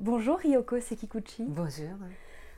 Bonjour 0.00 0.38
Ryoko 0.38 0.80
Sekikuchi. 0.80 1.44
Bonjour. 1.46 1.90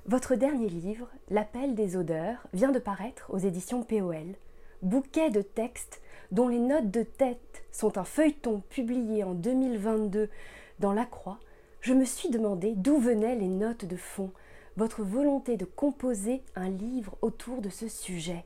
Votre 0.06 0.36
dernier 0.36 0.68
livre, 0.68 1.08
L'appel 1.28 1.74
des 1.74 1.96
odeurs, 1.96 2.46
vient 2.52 2.70
de 2.70 2.78
paraître 2.78 3.26
aux 3.30 3.38
éditions 3.38 3.82
POL. 3.82 4.36
Bouquet 4.82 5.28
de 5.28 5.42
textes 5.42 6.00
dont 6.30 6.46
les 6.46 6.60
notes 6.60 6.92
de 6.92 7.02
tête 7.02 7.64
sont 7.72 7.98
un 7.98 8.04
feuilleton 8.04 8.62
publié 8.70 9.24
en 9.24 9.34
2022 9.34 10.30
dans 10.78 10.92
La 10.92 11.04
Croix, 11.04 11.40
je 11.80 11.94
me 11.94 12.04
suis 12.04 12.30
demandé 12.30 12.74
d'où 12.76 12.98
venaient 12.98 13.34
les 13.34 13.48
notes 13.48 13.86
de 13.86 13.96
fond, 13.96 14.30
votre 14.76 15.02
volonté 15.02 15.56
de 15.56 15.64
composer 15.64 16.44
un 16.54 16.68
livre 16.68 17.18
autour 17.22 17.60
de 17.60 17.70
ce 17.70 17.88
sujet. 17.88 18.44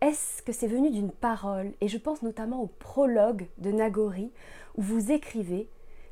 Est-ce 0.00 0.42
que 0.42 0.52
c'est 0.52 0.68
venu 0.68 0.90
d'une 0.90 1.12
parole, 1.12 1.72
et 1.82 1.88
je 1.88 1.98
pense 1.98 2.22
notamment 2.22 2.62
au 2.62 2.68
prologue 2.68 3.48
de 3.58 3.72
Nagori, 3.72 4.32
où 4.76 4.80
vous 4.80 5.12
écrivez, 5.12 5.68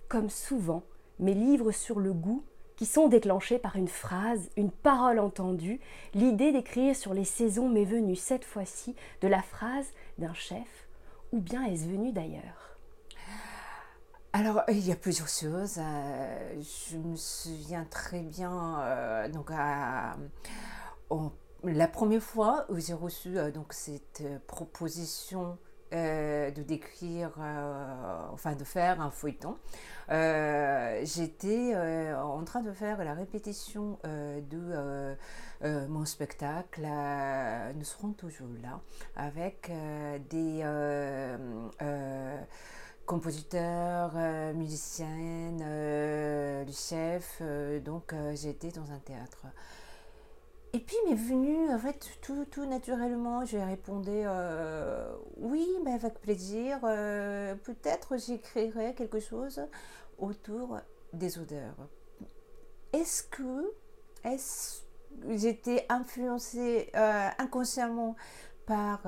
comme 0.07 0.29
souvent, 0.29 0.83
mes 1.21 1.35
livres 1.35 1.71
sur 1.71 2.01
le 2.01 2.13
goût 2.13 2.45
qui 2.77 2.87
sont 2.87 3.09
déclenchés 3.09 3.59
par 3.59 3.77
une 3.77 3.89
phrase, 3.89 4.49
une 4.57 4.71
parole 4.71 5.19
entendue. 5.19 5.81
L'idée 6.15 6.51
d'écrire 6.51 6.97
sur 6.97 7.13
les 7.13 7.27
saisons 7.27 7.69
m'est 7.69 7.85
venue 7.85 8.17
cette 8.17 8.45
fois-ci 8.45 8.97
de 9.21 9.29
la 9.29 9.43
phrase 9.43 9.87
d'un 10.17 10.33
chef, 10.33 10.89
ou 11.33 11.41
bien 11.41 11.63
est-ce 11.65 11.87
venu 11.87 12.11
d'ailleurs? 12.11 12.79
Alors, 14.33 14.63
il 14.69 14.87
y 14.87 14.93
a 14.93 14.97
plusieurs 14.97 15.29
choses. 15.29 15.79
Euh, 15.79 16.63
je 16.91 16.97
me 16.97 17.17
souviens 17.17 17.85
très 17.91 18.23
bien, 18.23 18.81
euh, 18.81 19.29
donc, 19.29 19.51
la 21.65 21.89
première 21.89 22.23
fois 22.23 22.65
où 22.69 22.79
j'ai 22.79 22.95
reçu 22.95 23.37
euh, 23.37 23.51
donc, 23.51 23.73
cette 23.73 24.23
proposition 24.47 25.59
euh, 25.93 26.53
de 26.53 26.63
décrire, 26.63 27.33
euh, 27.41 28.27
enfin 28.33 28.55
de 28.55 28.63
faire 28.63 29.01
un 29.01 29.11
feuilleton. 29.11 29.57
Euh, 30.11 31.01
j'étais 31.05 31.75
en 32.15 32.45
train 32.45 32.63
de 32.63 32.71
faire 32.73 33.03
la 33.03 33.15
répétition 33.15 33.99
de 34.05 35.17
mon 35.89 36.05
spectacle. 36.05 36.87
nous 37.75 37.85
serons 37.85 38.13
toujours 38.13 38.49
là 38.63 38.81
avec 39.17 39.73
des 40.31 40.65
compositeurs, 43.05 44.15
musiciennes, 44.55 45.65
le 45.65 46.73
chef. 46.73 47.43
donc 47.85 48.15
j'étais 48.35 48.71
dans 48.71 48.93
un 48.93 48.99
théâtre. 48.99 49.47
Et 50.73 50.79
puis 50.79 50.97
m'est 51.09 51.17
venu, 51.17 51.69
en 51.73 51.79
fait, 51.79 52.19
tout, 52.23 52.45
tout 52.45 52.65
naturellement, 52.65 53.45
j'ai 53.45 53.63
répondu 53.63 54.11
euh, 54.13 55.13
oui, 55.37 55.67
mais 55.85 55.93
avec 55.93 56.21
plaisir. 56.21 56.79
Euh, 56.85 57.57
peut-être 57.57 58.17
j'écrirai 58.17 58.95
quelque 58.95 59.19
chose 59.19 59.67
autour 60.19 60.79
des 61.13 61.39
odeurs. 61.39 61.89
Est-ce 62.93 63.25
que 63.25 63.73
est 64.25 64.85
j'étais 65.29 65.87
influencée 65.89 66.89
euh, 66.95 67.29
inconsciemment 67.39 68.15
par 68.67 69.01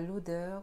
l'odeur 0.00 0.62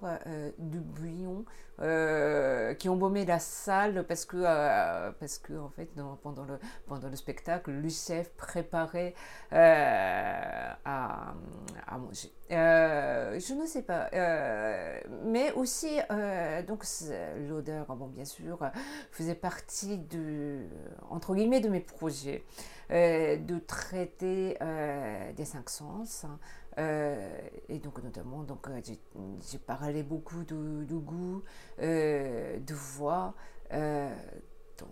du 0.58 0.80
bouillon 0.80 1.46
euh, 1.82 2.74
qui 2.76 2.88
baumé 2.88 3.26
la 3.26 3.40
salle 3.40 4.06
parce 4.08 4.24
que, 4.24 4.38
euh, 4.38 5.12
parce 5.20 5.40
que 5.40 5.52
en 5.60 5.68
fait, 5.68 5.90
pendant, 6.24 6.46
le, 6.46 6.58
pendant 6.88 7.10
le 7.10 7.16
spectacle, 7.18 7.70
le 7.72 7.90
chef 7.90 8.30
préparait 8.38 9.14
euh, 9.52 10.72
à, 10.86 11.34
à, 11.86 11.98
manger. 11.98 12.32
je 12.50 13.54
ne 13.54 13.66
sais 13.66 13.82
pas. 13.82 14.10
mais 15.26 15.52
aussi, 15.52 16.00
donc 16.66 16.86
l'odeur, 17.50 17.88
bon, 17.88 18.08
bien 18.08 18.26
sûr, 18.26 18.60
faisait 19.12 19.36
partie 19.36 19.98
de, 19.98 20.62
entre 21.10 21.36
guillemets, 21.36 21.60
de 21.60 21.70
mes 21.70 21.82
projets. 21.82 22.46
de 22.90 23.60
traiter 23.60 24.58
des 25.36 25.46
cinq 25.46 25.70
sens. 25.70 26.24
Hein. 26.24 26.40
Et 26.78 27.80
donc 27.80 28.04
notamment, 28.04 28.44
donc, 28.44 28.68
j'ai 29.50 29.58
parlé 29.58 30.04
beaucoup 30.04 30.44
de, 30.44 30.84
de 30.84 30.96
goût, 30.96 31.44
euh, 31.82 32.60
de 32.60 32.74
voix. 32.74 33.34
Euh, 33.74 34.14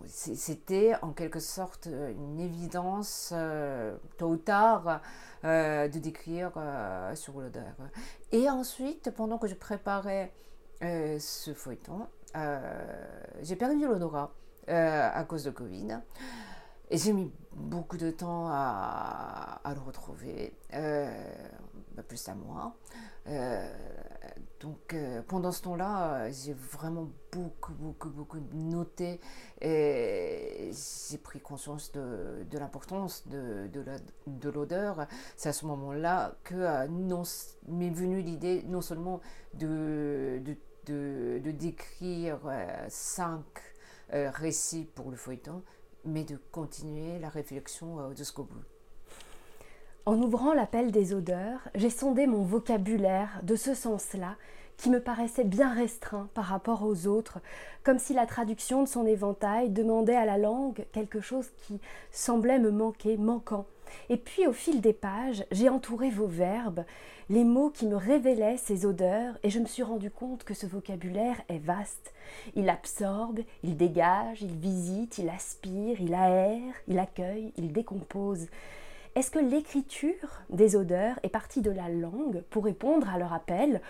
c'était 0.06 0.94
en 1.02 1.12
quelque 1.12 1.40
sorte 1.40 1.86
une 1.86 2.40
évidence, 2.40 3.32
euh, 3.34 3.96
tôt 4.16 4.28
ou 4.28 4.36
tard, 4.36 5.02
de 5.42 5.98
décrire 5.98 6.52
sur 7.14 7.38
l'odeur. 7.38 7.74
Et 8.32 8.48
ensuite, 8.48 9.10
pendant 9.10 9.36
que 9.36 9.46
je 9.46 9.54
préparais 9.54 10.32
ce 10.80 11.52
feuilleton, 11.52 12.06
j'ai 13.42 13.56
perdu 13.56 13.86
l'odorat 13.86 14.32
à 14.68 15.24
cause 15.24 15.44
de 15.44 15.50
Covid. 15.50 15.98
Et 16.90 16.96
j'ai 16.96 17.12
mis 17.12 17.30
beaucoup 17.52 17.98
de 17.98 18.10
temps 18.10 18.46
à, 18.48 19.60
le 19.66 19.80
retrouver, 19.80 20.54
bah, 21.94 22.02
plus 22.02 22.28
à 22.28 22.34
moi. 22.34 22.76
Donc 24.64 24.94
euh, 24.94 25.20
pendant 25.28 25.52
ce 25.52 25.60
temps-là, 25.62 26.14
euh, 26.14 26.30
j'ai 26.32 26.54
vraiment 26.54 27.10
beaucoup, 27.30 27.74
beaucoup, 27.74 28.08
beaucoup 28.08 28.38
noté 28.54 29.20
et 29.60 30.70
j'ai 30.72 31.18
pris 31.18 31.38
conscience 31.38 31.92
de, 31.92 32.46
l'importance 32.50 33.28
de, 33.28 33.68
de 34.26 34.48
l'odeur. 34.48 35.06
C'est 35.36 35.50
à 35.50 35.52
ce 35.52 35.66
moment-là 35.66 36.36
que 36.44 36.54
euh, 36.54 37.24
m'est 37.68 37.90
venue 37.90 38.22
l'idée 38.22 38.62
non 38.66 38.80
seulement 38.80 39.20
de, 39.52 40.40
de 40.86 41.50
décrire 41.50 42.38
cinq 42.88 43.44
récits 44.10 44.88
pour 44.94 45.10
le 45.10 45.16
feuilleton, 45.18 45.62
mais 46.06 46.24
de 46.24 46.38
continuer 46.52 47.18
la 47.18 47.28
réflexion 47.28 48.14
jusqu'au 48.14 48.44
bout. 48.44 48.73
En 50.06 50.20
ouvrant 50.20 50.52
l'appel 50.52 50.90
des 50.90 51.14
odeurs, 51.14 51.60
j'ai 51.74 51.88
sondé 51.88 52.26
mon 52.26 52.42
vocabulaire 52.42 53.40
de 53.42 53.56
ce 53.56 53.72
sens-là, 53.72 54.36
qui 54.76 54.90
me 54.90 55.00
paraissait 55.00 55.44
bien 55.44 55.72
restreint 55.72 56.28
par 56.34 56.44
rapport 56.44 56.82
aux 56.82 57.06
autres, 57.06 57.38
comme 57.84 57.98
si 57.98 58.12
la 58.12 58.26
traduction 58.26 58.82
de 58.82 58.88
son 58.88 59.06
éventail 59.06 59.70
demandait 59.70 60.16
à 60.16 60.26
la 60.26 60.36
langue 60.36 60.84
quelque 60.92 61.20
chose 61.20 61.48
qui 61.56 61.80
semblait 62.10 62.58
me 62.58 62.70
manquer, 62.70 63.16
manquant. 63.16 63.64
Et 64.10 64.18
puis 64.18 64.46
au 64.46 64.52
fil 64.52 64.82
des 64.82 64.92
pages, 64.92 65.46
j'ai 65.50 65.70
entouré 65.70 66.10
vos 66.10 66.26
verbes, 66.26 66.84
les 67.30 67.44
mots 67.44 67.70
qui 67.70 67.86
me 67.86 67.96
révélaient 67.96 68.58
ces 68.58 68.84
odeurs, 68.84 69.38
et 69.42 69.48
je 69.48 69.58
me 69.58 69.66
suis 69.66 69.82
rendu 69.82 70.10
compte 70.10 70.44
que 70.44 70.52
ce 70.52 70.66
vocabulaire 70.66 71.40
est 71.48 71.64
vaste. 71.64 72.12
Il 72.56 72.68
absorbe, 72.68 73.40
il 73.62 73.78
dégage, 73.78 74.42
il 74.42 74.54
visite, 74.54 75.16
il 75.16 75.30
aspire, 75.30 75.98
il 75.98 76.12
aère, 76.12 76.74
il 76.88 76.98
accueille, 76.98 77.54
il 77.56 77.72
décompose. 77.72 78.48
Est-ce 79.14 79.30
que 79.30 79.38
l'écriture 79.38 80.42
des 80.50 80.74
odeurs 80.74 81.20
est 81.22 81.28
partie 81.28 81.62
de 81.62 81.70
la 81.70 81.88
langue 81.88 82.42
pour 82.50 82.64
répondre 82.64 83.08
à 83.08 83.18
leur 83.18 83.32
appel 83.32 83.80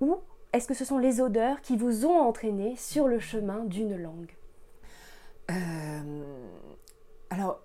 ou 0.00 0.18
est-ce 0.52 0.66
que 0.66 0.74
ce 0.74 0.84
sont 0.84 0.98
les 0.98 1.20
odeurs 1.20 1.60
qui 1.62 1.76
vous 1.76 2.04
ont 2.04 2.20
entraîné 2.20 2.74
sur 2.76 3.06
le 3.06 3.20
chemin 3.20 3.64
d'une 3.64 3.96
langue? 3.96 4.36
Euh, 5.50 6.46
Alors, 7.30 7.60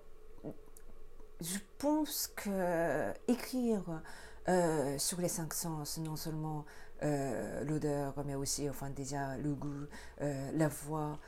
je 1.40 1.58
pense 1.78 2.32
que 2.34 3.12
écrire 3.26 3.82
euh, 4.48 4.96
sur 4.98 5.20
les 5.20 5.28
cinq 5.28 5.52
sens, 5.52 5.98
non 5.98 6.16
seulement 6.16 6.64
euh, 7.02 7.64
l'odeur, 7.64 8.14
mais 8.24 8.36
aussi 8.36 8.70
enfin 8.70 8.90
déjà 8.90 9.36
le 9.36 9.54
goût, 9.54 9.86
la 10.20 10.68
voix, 10.68 11.18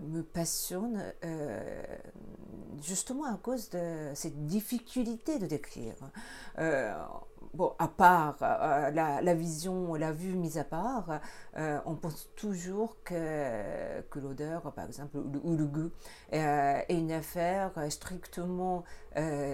me 0.00 0.22
passionne 0.22 1.12
justement 2.82 3.24
à 3.24 3.36
cause 3.36 3.70
de 3.70 4.10
cette 4.14 4.46
difficulté 4.46 5.38
de 5.38 5.46
décrire. 5.46 5.94
Euh, 6.58 6.94
bon, 7.54 7.74
à 7.78 7.88
part 7.88 8.36
euh, 8.42 8.90
la, 8.90 9.34
vision, 9.34 9.94
la 9.94 10.12
vue 10.12 10.34
mise 10.34 10.58
à 10.58 10.64
part, 10.64 11.20
euh, 11.56 11.78
on 11.86 11.94
pense 11.94 12.30
toujours 12.36 12.96
que, 13.04 14.00
que 14.10 14.18
l'odeur, 14.18 14.72
par 14.72 14.86
exemple, 14.86 15.18
ou 15.18 15.56
le 15.56 15.66
goût, 15.66 15.90
est 16.30 16.86
une 16.90 17.12
affaire 17.12 17.72
strictement 17.90 18.84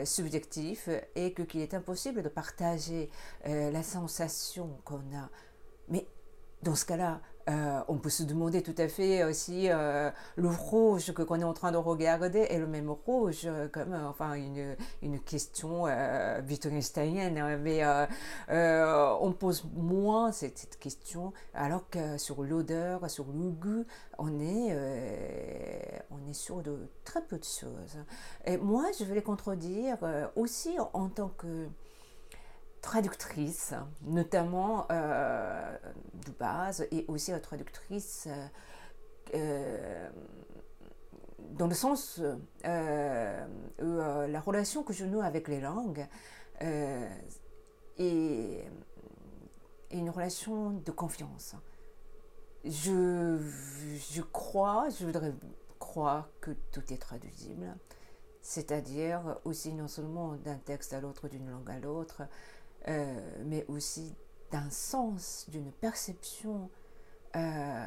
subjective 0.04 1.02
et 1.14 1.32
qu'il 1.32 1.60
est 1.60 1.74
impossible 1.74 2.22
de 2.22 2.28
partager 2.28 3.10
la 3.44 3.82
sensation 3.82 4.78
qu'on 4.84 5.00
a. 5.14 5.28
Mais 5.88 6.06
dans 6.62 6.74
ce 6.74 6.84
cas-là, 6.84 7.20
euh, 7.48 7.80
on 7.86 7.96
peut 7.96 8.10
se 8.10 8.24
demander 8.24 8.60
tout 8.60 8.74
à 8.76 8.88
fait 8.88 9.22
aussi 9.22 9.68
euh, 9.68 10.10
le 10.34 10.48
rouge 10.48 11.12
que 11.12 11.22
qu'on 11.22 11.40
est 11.40 11.44
en 11.44 11.52
train 11.52 11.70
de 11.70 11.76
regarder 11.76 12.40
est 12.40 12.58
le 12.58 12.66
même 12.66 12.90
rouge 12.90 13.46
comme 13.72 13.92
euh, 13.92 14.08
enfin 14.08 14.34
une, 14.34 14.74
une 15.00 15.20
question 15.20 15.84
wittgensteinienne 16.48 17.38
hein, 17.38 17.56
mais 17.58 17.84
on 19.20 19.32
pose 19.32 19.64
moins 19.76 20.32
cette, 20.32 20.76
question 20.80 21.32
alors 21.54 21.88
que 21.88 22.18
sur 22.18 22.42
l'odeur 22.42 23.08
sur 23.08 23.26
le 23.26 23.50
goût 23.50 23.84
on 24.18 24.40
est 24.40 24.76
on 26.10 26.28
est 26.28 26.34
sur 26.34 26.62
de 26.62 26.88
très 27.04 27.22
peu 27.22 27.38
de 27.38 27.44
choses. 27.44 27.98
Et 28.44 28.56
moi 28.56 28.86
je 28.98 29.04
vais 29.04 29.14
les 29.14 29.22
contredire 29.22 29.98
aussi 30.34 30.76
en 30.92 31.08
tant 31.08 31.28
que 31.28 31.68
traductrice, 32.86 33.74
notamment 34.02 34.86
euh, 34.92 35.76
de 36.24 36.30
base, 36.38 36.86
et 36.92 37.04
aussi 37.08 37.32
traductrice 37.40 38.28
euh, 39.34 40.08
dans 41.50 41.66
le 41.66 41.74
sens 41.74 42.22
euh, 42.64 43.46
où 43.82 44.30
la 44.30 44.40
relation 44.40 44.84
que 44.84 44.92
je 44.92 45.04
noue 45.04 45.20
avec 45.20 45.48
les 45.48 45.60
langues 45.60 46.06
est, 47.98 48.64
une 49.90 50.10
relation 50.10 50.70
de 50.70 50.90
confiance. 50.92 51.56
Je 52.64 53.40
crois, 54.32 54.88
je 54.90 55.06
voudrais 55.06 55.34
croire 55.80 56.28
que 56.40 56.52
tout 56.70 56.92
est 56.92 56.98
traduisible, 56.98 57.76
c'est-à-dire 58.42 59.40
aussi 59.44 59.74
non 59.74 59.88
seulement 59.88 60.36
d'un 60.36 60.58
texte 60.58 60.92
à 60.92 61.00
l'autre, 61.00 61.28
d'une 61.28 61.50
langue 61.50 61.68
à 61.68 61.80
l'autre, 61.80 62.22
mais 62.86 63.64
aussi 63.68 64.14
d'un 64.50 64.70
sens, 64.70 65.46
d'une 65.48 65.72
perception 65.72 66.70
euh, 67.34 67.86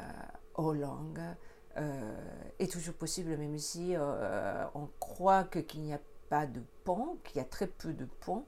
aux 0.54 0.74
langues 0.74 1.20
euh, 1.76 2.14
est 2.58 2.70
toujours 2.70 2.94
possible, 2.94 3.36
même 3.36 3.58
si 3.58 3.96
euh, 3.96 4.64
on 4.74 4.88
croit 4.98 5.44
qu'il 5.44 5.80
n'y 5.82 5.92
a 5.92 6.00
pas 6.28 6.46
de 6.46 6.60
pont, 6.84 7.18
qu'il 7.24 7.38
y 7.38 7.40
a 7.40 7.44
très 7.44 7.66
peu 7.66 7.92
de 7.92 8.04
ponts, 8.04 8.44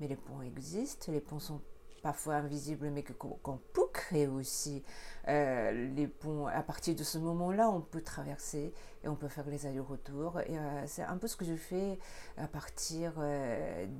mais 0.00 0.08
les 0.08 0.16
ponts 0.16 0.40
existent, 0.42 1.12
les 1.12 1.20
ponts 1.20 1.40
sont 1.40 1.60
parfois 2.02 2.36
invisibles, 2.36 2.88
mais 2.90 3.02
qu'on 3.02 3.58
peut 3.72 3.88
créer 3.92 4.28
aussi 4.28 4.84
les 5.26 6.06
ponts. 6.06 6.46
À 6.46 6.62
partir 6.62 6.94
de 6.94 7.02
ce 7.02 7.18
moment-là, 7.18 7.68
on 7.68 7.80
peut 7.80 8.00
traverser 8.00 8.72
et 9.02 9.08
on 9.08 9.16
peut 9.16 9.28
faire 9.28 9.46
les 9.48 9.66
allers-retours. 9.66 10.38
Et 10.40 10.56
c'est 10.86 11.02
un 11.02 11.16
peu 11.16 11.26
ce 11.26 11.36
que 11.36 11.44
je 11.44 11.56
fais 11.56 11.98
à 12.36 12.46
partir 12.46 13.14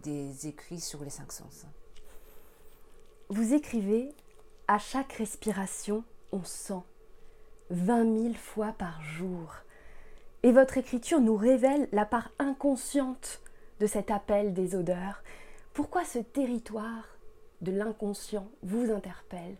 des 0.04 0.46
écrits 0.46 0.78
sur 0.78 1.02
les 1.02 1.10
cinq 1.10 1.32
sens. 1.32 1.66
Vous 3.28 3.54
écrivez 3.54 4.14
À 4.68 4.78
chaque 4.78 5.14
respiration, 5.14 6.04
on 6.30 6.44
sent. 6.44 6.82
Vingt 7.70 8.04
mille 8.04 8.36
fois 8.36 8.72
par 8.72 9.02
jour. 9.02 9.52
Et 10.44 10.52
votre 10.52 10.78
écriture 10.78 11.20
nous 11.20 11.34
révèle 11.34 11.88
la 11.90 12.06
part 12.06 12.30
inconsciente 12.38 13.42
de 13.80 13.86
cet 13.88 14.12
appel 14.12 14.54
des 14.54 14.76
odeurs. 14.76 15.24
Pourquoi 15.74 16.04
ce 16.04 16.20
territoire 16.20 17.08
de 17.62 17.72
l'inconscient 17.72 18.48
vous 18.62 18.92
interpelle? 18.92 19.56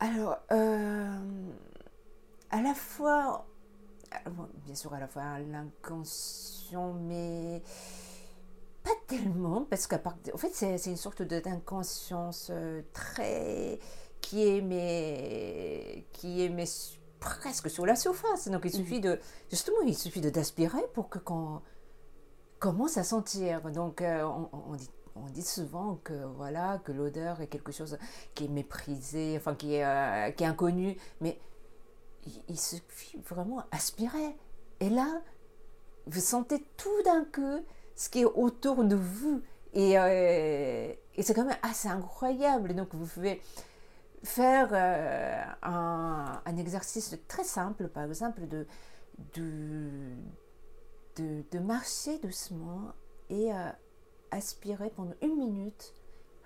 Alors, 0.00 0.36
euh, 0.52 1.18
à 2.50 2.60
la 2.60 2.74
fois, 2.74 3.46
bien 4.66 4.74
sûr, 4.74 4.92
à 4.92 5.00
la 5.00 5.08
fois 5.08 5.38
l'inconscient, 5.38 6.92
mais 6.92 7.62
tellement, 9.10 9.66
parce 9.68 9.86
qu'à 9.86 9.98
part, 9.98 10.16
en 10.32 10.38
fait, 10.38 10.54
c'est 10.54 10.86
une 10.86 10.96
sorte 10.96 11.22
d'inconscience 11.22 12.48
euh, 12.50 12.82
très 12.92 13.78
qui 14.20 14.46
est 14.46 14.60
mais 14.60 16.06
qui 16.12 16.44
est 16.44 16.48
mais 16.48 16.64
presque 17.18 17.68
sur 17.68 17.86
la 17.86 17.96
surface. 17.96 18.48
Donc 18.48 18.62
il 18.64 18.72
suffit 18.72 19.00
de 19.00 19.18
justement, 19.50 19.80
il 19.84 19.96
suffit 19.96 20.20
de 20.20 20.30
d'aspirer 20.30 20.82
pour 20.94 21.08
que 21.08 21.18
qu'on 21.18 21.60
commence 22.60 22.98
à 22.98 23.04
sentir. 23.04 23.70
Donc 23.72 24.00
euh, 24.00 24.22
on, 24.52 24.74
dit 24.76 24.90
on 25.16 25.26
dit 25.26 25.42
souvent 25.42 25.96
que 26.04 26.14
voilà 26.36 26.78
que 26.84 26.92
l'odeur 26.92 27.40
est 27.40 27.48
quelque 27.48 27.72
chose 27.72 27.98
qui 28.34 28.44
est 28.44 28.48
méprisé, 28.48 29.34
enfin 29.36 29.54
qui 29.56 29.74
est, 29.74 29.84
euh, 29.84 30.30
qui 30.30 30.44
est 30.44 30.46
inconnu, 30.46 30.96
mais 31.20 31.40
il, 32.26 32.42
il 32.48 32.60
suffit 32.60 33.18
vraiment 33.28 33.64
aspirer. 33.72 34.36
Et 34.78 34.88
là, 34.88 35.20
vous 36.06 36.20
sentez 36.20 36.64
tout 36.76 37.02
d'un 37.04 37.24
coup 37.24 37.64
ce 38.00 38.08
qui 38.08 38.20
est 38.20 38.24
autour 38.24 38.82
de 38.82 38.96
vous. 38.96 39.42
Et, 39.74 39.98
euh, 39.98 40.90
et 41.16 41.22
c'est 41.22 41.34
quand 41.34 41.44
même 41.44 41.58
assez 41.62 41.86
incroyable. 41.86 42.74
Donc 42.74 42.88
vous 42.94 43.04
pouvez 43.04 43.42
faire 44.24 44.70
euh, 44.72 45.42
un, 45.62 46.56
exercice 46.56 47.14
très 47.28 47.44
simple, 47.44 47.88
par 47.88 48.04
exemple, 48.04 48.40
de, 48.48 48.66
de, 51.16 51.58
marcher 51.58 52.18
doucement 52.20 52.92
et 53.28 53.52
euh, 53.52 53.70
aspirer 54.30 54.88
pendant 54.88 55.14
une 55.20 55.36
minute. 55.36 55.92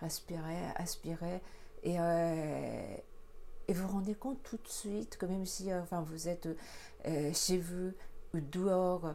Aspirer, 0.02 0.58
aspirer. 0.74 1.40
Et, 1.84 1.94
et 1.94 3.72
vous 3.72 3.86
vous 3.86 3.92
rendez 3.92 4.16
compte 4.16 4.42
tout 4.42 4.56
de 4.56 4.68
suite 4.68 5.18
que 5.18 5.26
même 5.26 5.46
si 5.46 5.72
enfin, 5.72 6.02
vous 6.02 6.28
êtes 6.28 6.48
chez 7.32 7.58
vous 7.58 7.92
ou 8.34 8.40
dehors, 8.40 9.14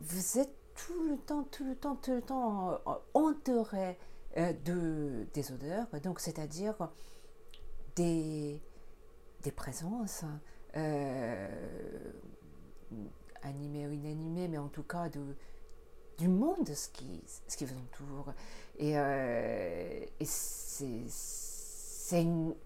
vous 0.00 0.38
êtes 0.38 0.63
tout 0.74 1.08
le 1.08 1.16
temps, 1.18 1.44
tout 1.44 1.64
le 1.64 1.76
temps, 1.76 1.96
tout 1.96 2.12
le 2.12 2.22
temps 2.22 2.80
entouré 3.14 3.96
euh, 4.36 4.52
de, 4.64 5.26
des 5.32 5.52
odeurs, 5.52 5.86
donc 6.02 6.18
c'est-à-dire 6.18 6.74
des, 7.94 8.60
des 9.42 9.52
présences 9.52 10.24
euh, 10.76 11.48
animées 13.42 13.86
ou 13.86 13.92
inanimées, 13.92 14.48
mais 14.48 14.58
en 14.58 14.66
tout 14.66 14.82
cas 14.82 15.08
de, 15.08 15.20
du 16.18 16.26
monde, 16.26 16.68
ce 16.68 16.88
qui, 16.88 17.22
ce 17.46 17.56
qui 17.56 17.64
vous 17.64 17.76
entoure. 17.76 18.32
Et, 18.78 18.98
euh, 18.98 20.04
et 20.18 20.24
c'est 20.24 22.22
une, 22.22 22.56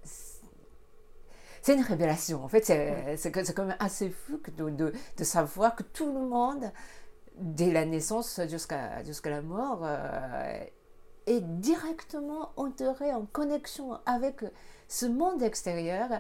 c'est 1.61 1.75
une 1.75 1.83
révélation. 1.83 2.43
En 2.43 2.49
fait, 2.49 2.65
c'est 2.65 3.31
quand 3.31 3.67
même 3.67 3.77
assez 3.79 4.09
fou 4.09 4.41
de, 4.57 4.71
de, 4.71 4.93
de, 5.19 5.25
savoir 5.25 5.77
que 5.77 5.83
tout 5.83 6.07
le 6.07 6.27
monde 6.27 6.73
dès 7.39 7.73
la 7.73 7.85
naissance 7.85 8.41
jusqu'à 8.49 9.03
jusqu'à 9.05 9.31
la 9.31 9.43
mort, 9.43 9.81
euh, 9.83 10.65
est 11.27 11.41
directement 11.41 12.53
enterré 12.57 13.13
en 13.13 13.27
connexion 13.27 13.99
avec 14.07 14.45
ce 14.89 15.07
monde 15.07 15.43
extérieur 15.43 16.11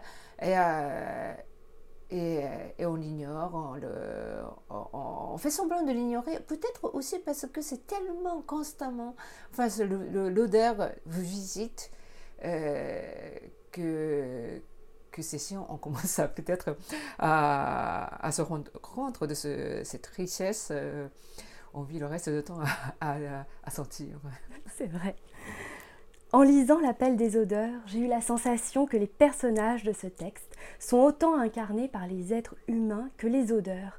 et, 0.41 0.55
euh, 0.57 1.35
et, 2.11 2.87
on 2.87 2.95
l'ignore, 2.95 3.77
on, 4.71 5.37
fait 5.39 5.51
semblant 5.51 5.83
de 5.83 5.93
l'ignorer, 5.93 6.41
peut-être 6.41 6.95
aussi 6.95 7.19
parce 7.19 7.47
que 7.47 7.61
c'est 7.61 7.87
tellement 7.87 8.41
constamment, 8.43 9.15
enfin 9.51 9.69
l'odeur 9.85 10.91
vous 11.07 11.23
visite 11.23 11.91
euh, 12.45 13.03
que, 13.73 14.61
sciences, 15.21 15.67
on 15.69 15.77
commence 15.77 16.21
peut-être 16.35 16.77
à, 17.19 18.31
se 18.33 18.43
rendre 18.43 18.71
compte 18.81 19.23
de 19.23 19.35
cette 19.35 20.07
richesse. 20.17 20.69
Euh, 20.71 21.09
on 21.75 21.83
vit 21.83 21.99
le 21.99 22.07
reste 22.07 22.29
du 22.29 22.43
temps 22.43 22.61
à, 23.01 23.17
à 23.65 23.71
sentir. 23.71 24.19
C'est 24.77 24.87
vrai. 24.87 25.17
En 26.33 26.43
lisant 26.43 26.79
l'appel 26.79 27.17
des 27.17 27.39
odeurs, 27.39 27.81
j'ai 27.87 28.01
eu 28.01 28.07
la 28.07 28.21
sensation 28.21 28.87
que 28.87 28.99
les 28.99 29.07
personnages 29.07 29.83
de 29.83 29.95
ce 29.95 30.07
texte 30.07 30.57
sont 30.79 30.99
autant 30.99 31.39
incarnés 31.39 31.89
par 31.89 32.07
les 32.07 32.35
êtres 32.35 32.55
humains 32.67 33.09
que 33.17 33.27
les 33.27 33.51
odeurs. 33.51 33.99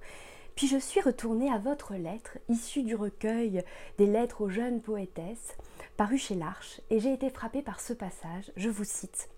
Puis 0.55 0.67
je 0.67 0.77
suis 0.77 1.01
retournée 1.01 1.51
à 1.51 1.57
votre 1.57 1.95
lettre, 1.95 2.37
issue 2.47 2.83
du 2.83 2.93
recueil 2.93 3.63
des 3.97 4.05
lettres 4.05 4.41
aux 4.41 4.49
jeunes 4.49 4.81
poétesses, 4.81 5.55
paru 5.97 6.17
chez 6.17 6.35
l'Arche, 6.35 6.81
et 6.89 6.99
j'ai 6.99 7.13
été 7.13 7.29
frappée 7.29 7.61
par 7.61 7.79
ce 7.79 7.93
passage, 7.93 8.51
je 8.57 8.69
vous 8.69 8.83
cite. 8.83 9.29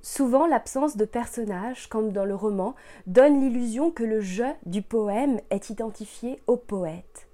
Souvent, 0.00 0.46
l'absence 0.46 0.96
de 0.96 1.04
personnages, 1.04 1.88
comme 1.88 2.12
dans 2.12 2.24
le 2.24 2.34
roman, 2.34 2.74
donne 3.06 3.40
l'illusion 3.40 3.90
que 3.90 4.04
le 4.04 4.20
je 4.20 4.44
du 4.64 4.82
poème 4.82 5.40
est 5.50 5.70
identifié 5.70 6.40
au 6.46 6.56
poète. 6.56 7.28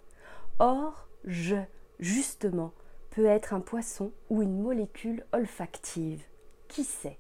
Or, 0.59 1.09
je, 1.25 1.57
justement, 1.99 2.73
peut 3.11 3.27
être 3.27 3.55
un 3.55 3.61
poisson 3.61 4.13
ou 4.31 4.43
une 4.43 4.61
molécule 4.61 5.25
olfactive. 5.33 6.23
Qui 6.69 6.85
sait? 6.85 7.19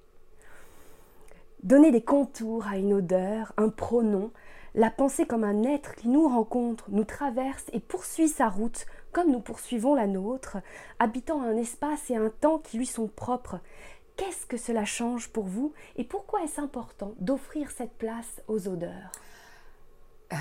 Donner 1.62 1.90
des 1.90 2.02
contours 2.02 2.66
à 2.66 2.76
une 2.76 2.94
odeur, 2.94 3.52
un 3.56 3.68
pronom, 3.68 4.30
la 4.74 4.90
penser 4.90 5.24
comme 5.24 5.44
un 5.44 5.62
être 5.62 5.94
qui 5.94 6.08
nous 6.08 6.28
rencontre, 6.28 6.86
nous 6.88 7.04
traverse 7.04 7.64
et 7.72 7.80
poursuit 7.80 8.28
sa 8.28 8.48
route 8.48 8.86
comme 9.12 9.30
nous 9.30 9.40
poursuivons 9.40 9.94
la 9.94 10.08
nôtre, 10.08 10.58
habitant 10.98 11.40
un 11.40 11.56
espace 11.56 12.10
et 12.10 12.16
un 12.16 12.30
temps 12.30 12.58
qui 12.58 12.78
lui 12.78 12.86
sont 12.86 13.06
propres, 13.06 13.60
Qu'est-ce 14.16 14.46
que 14.46 14.56
cela 14.56 14.84
change 14.84 15.28
pour 15.28 15.44
vous 15.44 15.72
et 15.96 16.04
pourquoi 16.04 16.44
est-ce 16.44 16.60
important 16.60 17.14
d'offrir 17.18 17.70
cette 17.70 17.94
place 17.94 18.42
aux 18.46 18.68
odeurs? 18.68 19.10
Euh, 20.32 20.36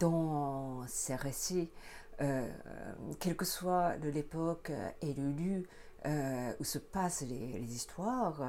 Dans 0.00 0.86
ces 0.86 1.14
récits, 1.14 1.70
euh, 2.20 2.48
quelle 3.20 3.36
que 3.36 3.44
soit 3.44 3.96
l'époque 3.96 4.72
et 5.02 5.12
le 5.12 5.32
lieu 5.32 5.66
euh, 6.06 6.52
où 6.60 6.64
se 6.64 6.78
passent 6.78 7.22
les, 7.22 7.74
histoires, 7.74 8.42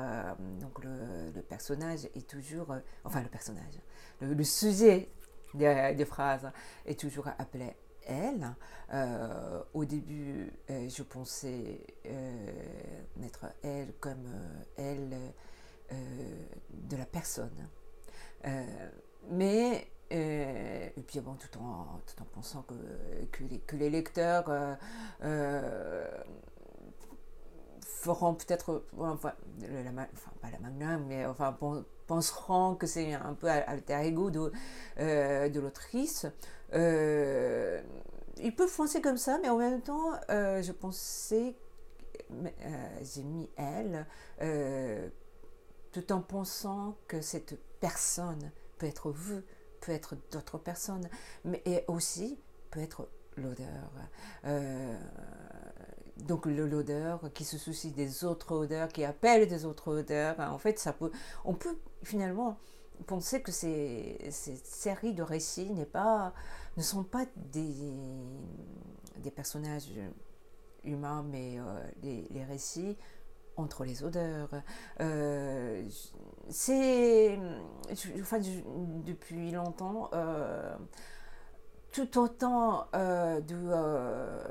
le, 0.81 1.41
personnage 1.41 2.05
est 2.15 2.27
toujours, 2.27 2.75
enfin 3.03 3.21
le 3.21 3.29
personnage, 3.29 3.79
le, 4.21 4.43
sujet 4.43 5.09
des, 5.53 6.05
phrases 6.05 6.51
est 6.85 6.99
toujours 6.99 7.27
appelé 7.39 7.75
elle. 8.05 8.55
Euh, 8.93 9.63
au 9.73 9.85
début, 9.85 10.51
euh, 10.69 10.87
je 10.89 11.03
pensais 11.03 11.81
euh, 12.05 12.51
mettre 13.17 13.47
elle 13.63 13.93
comme 13.99 14.27
elle 14.77 15.15
de 16.71 16.97
la 16.97 17.05
personne. 17.05 17.67
mais, 19.29 19.87
et 20.09 21.03
puis 21.07 21.19
bon, 21.19 21.35
tout 21.35 21.59
en, 21.59 21.99
tout 22.07 22.21
en 22.21 22.25
pensant 22.25 22.63
que, 22.63 23.75
les, 23.75 23.89
lecteurs 23.89 24.77
feront 27.81 28.33
peut-être, 28.33 28.83
enfin, 28.97 29.33
enfin, 30.13 30.31
pas 30.41 30.49
la 30.49 30.59
magnum, 30.59 31.05
mais 31.07 31.25
enfin, 31.27 31.55
penseront 32.07 32.75
que 32.75 32.87
c'est 32.87 33.13
un 33.13 33.35
peu 33.35 33.47
alter 33.47 34.05
ego 34.05 34.31
de 34.31 35.59
l'autrice. 35.59 36.25
Ils 36.75 38.55
peuvent 38.55 38.75
penser 38.75 39.01
comme 39.01 39.17
ça, 39.17 39.39
mais 39.41 39.49
en 39.49 39.57
même 39.57 39.81
temps, 39.81 40.11
je 40.29 40.71
pensais, 40.71 41.55
j'ai 43.01 43.23
mis 43.23 43.49
elle, 43.57 44.05
tout 45.91 46.11
en 46.11 46.21
pensant 46.21 46.97
que 47.07 47.21
cette 47.21 47.57
personne 47.79 48.51
peut 48.77 48.87
être 48.87 49.11
vous, 49.11 49.41
peut 49.81 49.91
être 49.91 50.15
d'autres 50.31 50.57
personnes, 50.57 51.07
mais 51.43 51.85
aussi 51.87 52.37
peut 52.71 52.81
être 52.81 53.07
l'odeur. 53.37 53.91
Euh, 54.45 54.95
donc 56.17 56.45
l'odeur 56.45 57.31
qui 57.33 57.43
se 57.43 57.57
soucie 57.57 57.91
des 57.91 58.23
autres 58.23 58.55
odeurs, 58.55 58.89
qui 58.89 59.03
appelle 59.03 59.47
des 59.47 59.65
autres 59.65 59.99
odeurs. 59.99 60.39
En 60.39 60.57
fait, 60.57 60.79
ça 60.79 60.93
peut, 60.93 61.11
on 61.43 61.53
peut 61.53 61.77
finalement 62.03 62.57
penser 63.07 63.41
que 63.41 63.51
ces, 63.51 64.17
séries 64.29 65.13
de 65.13 65.23
récits 65.23 65.71
pas, 65.91 66.33
ne 66.77 66.81
sont 66.81 67.03
pas 67.03 67.25
des, 67.35 67.73
des 69.17 69.31
personnages 69.31 69.91
humains, 70.83 71.25
mais 71.29 71.59
euh, 71.59 71.87
les, 72.03 72.43
récits 72.43 72.97
entre 73.57 73.85
les 73.85 74.03
odeurs. 74.03 74.49
Euh, 74.99 75.87
c'est, 76.49 77.39
enfin, 78.19 78.39
depuis 79.05 79.51
longtemps, 79.51 80.09
tout 81.95 82.19
autant 82.19 82.87
euh, 82.93 83.39
de, 83.39 83.55
euh, 83.55 84.43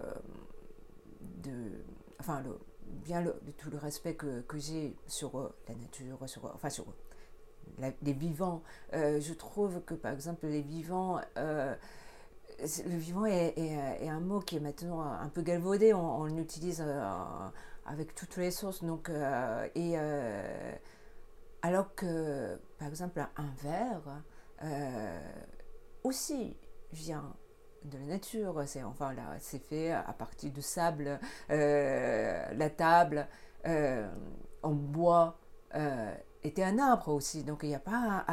de, 1.43 1.73
enfin, 2.19 2.41
le, 2.41 2.59
bien 3.05 3.21
le, 3.21 3.35
tout 3.59 3.69
le 3.69 3.77
respect 3.77 4.15
que, 4.15 4.41
que 4.41 4.59
j'ai 4.59 4.97
sur 5.07 5.39
euh, 5.39 5.55
la 5.69 5.75
nature, 5.75 6.27
sur, 6.27 6.51
enfin 6.55 6.71
sur 6.71 6.87
les 8.03 8.13
vivants. 8.13 8.63
je 8.93 9.33
trouve 9.33 9.83
que 9.83 9.95
par 9.95 10.13
exemple 10.13 10.47
les 10.47 10.63
vivants, 10.63 11.21
le 11.37 11.77
vivant 12.97 13.27
est, 13.27 14.09
un 14.09 14.21
mot 14.21 14.41
qui 14.41 14.57
est 14.57 14.61
maintenant 14.61 15.03
un 15.03 15.29
peu 15.29 15.43
galvaudé, 15.43 15.93
on, 15.93 16.25
l'utilise 16.27 16.85
avec 17.87 18.15
toutes 18.15 18.37
les 18.37 18.51
sources. 18.51 18.85
Donc, 18.85 19.11
alors 21.63 21.95
que 21.95 22.59
par 22.79 22.89
exemple 22.89 23.21
un 23.21 23.51
verre 23.63 24.23
aussi 26.05 26.57
vient 26.93 27.35
de 27.85 27.99
la 27.99 28.05
nature. 28.05 28.63
C'est 28.67 28.83
enfin 28.83 29.13
là, 29.13 29.37
c'est 29.41 29.63
fait 29.63 29.93
à 29.93 30.13
partir 30.13 30.53
de 30.53 30.61
sable. 30.61 31.19
Euh, 31.51 32.47
la 32.55 32.71
table 32.71 33.27
euh, 33.67 34.09
en 34.63 34.73
bois 34.73 35.39
euh, 35.75 36.15
était 36.45 36.63
un 36.63 36.79
arbre 36.79 37.09
aussi. 37.09 37.43
Donc 37.43 37.61
il 37.63 37.71
n'y 37.71 37.75
a 37.75 37.81
pas 37.81 38.25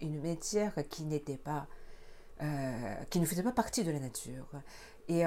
une 0.00 0.20
matière 0.20 0.74
qui 0.90 1.04
n'était 1.04 1.38
pas, 1.38 1.66
qui 3.10 3.20
ne 3.20 3.26
faisait 3.26 3.42
pas 3.42 3.52
partie 3.52 3.84
de 3.84 3.90
la 3.90 4.00
nature. 4.00 4.48
Et, 5.08 5.22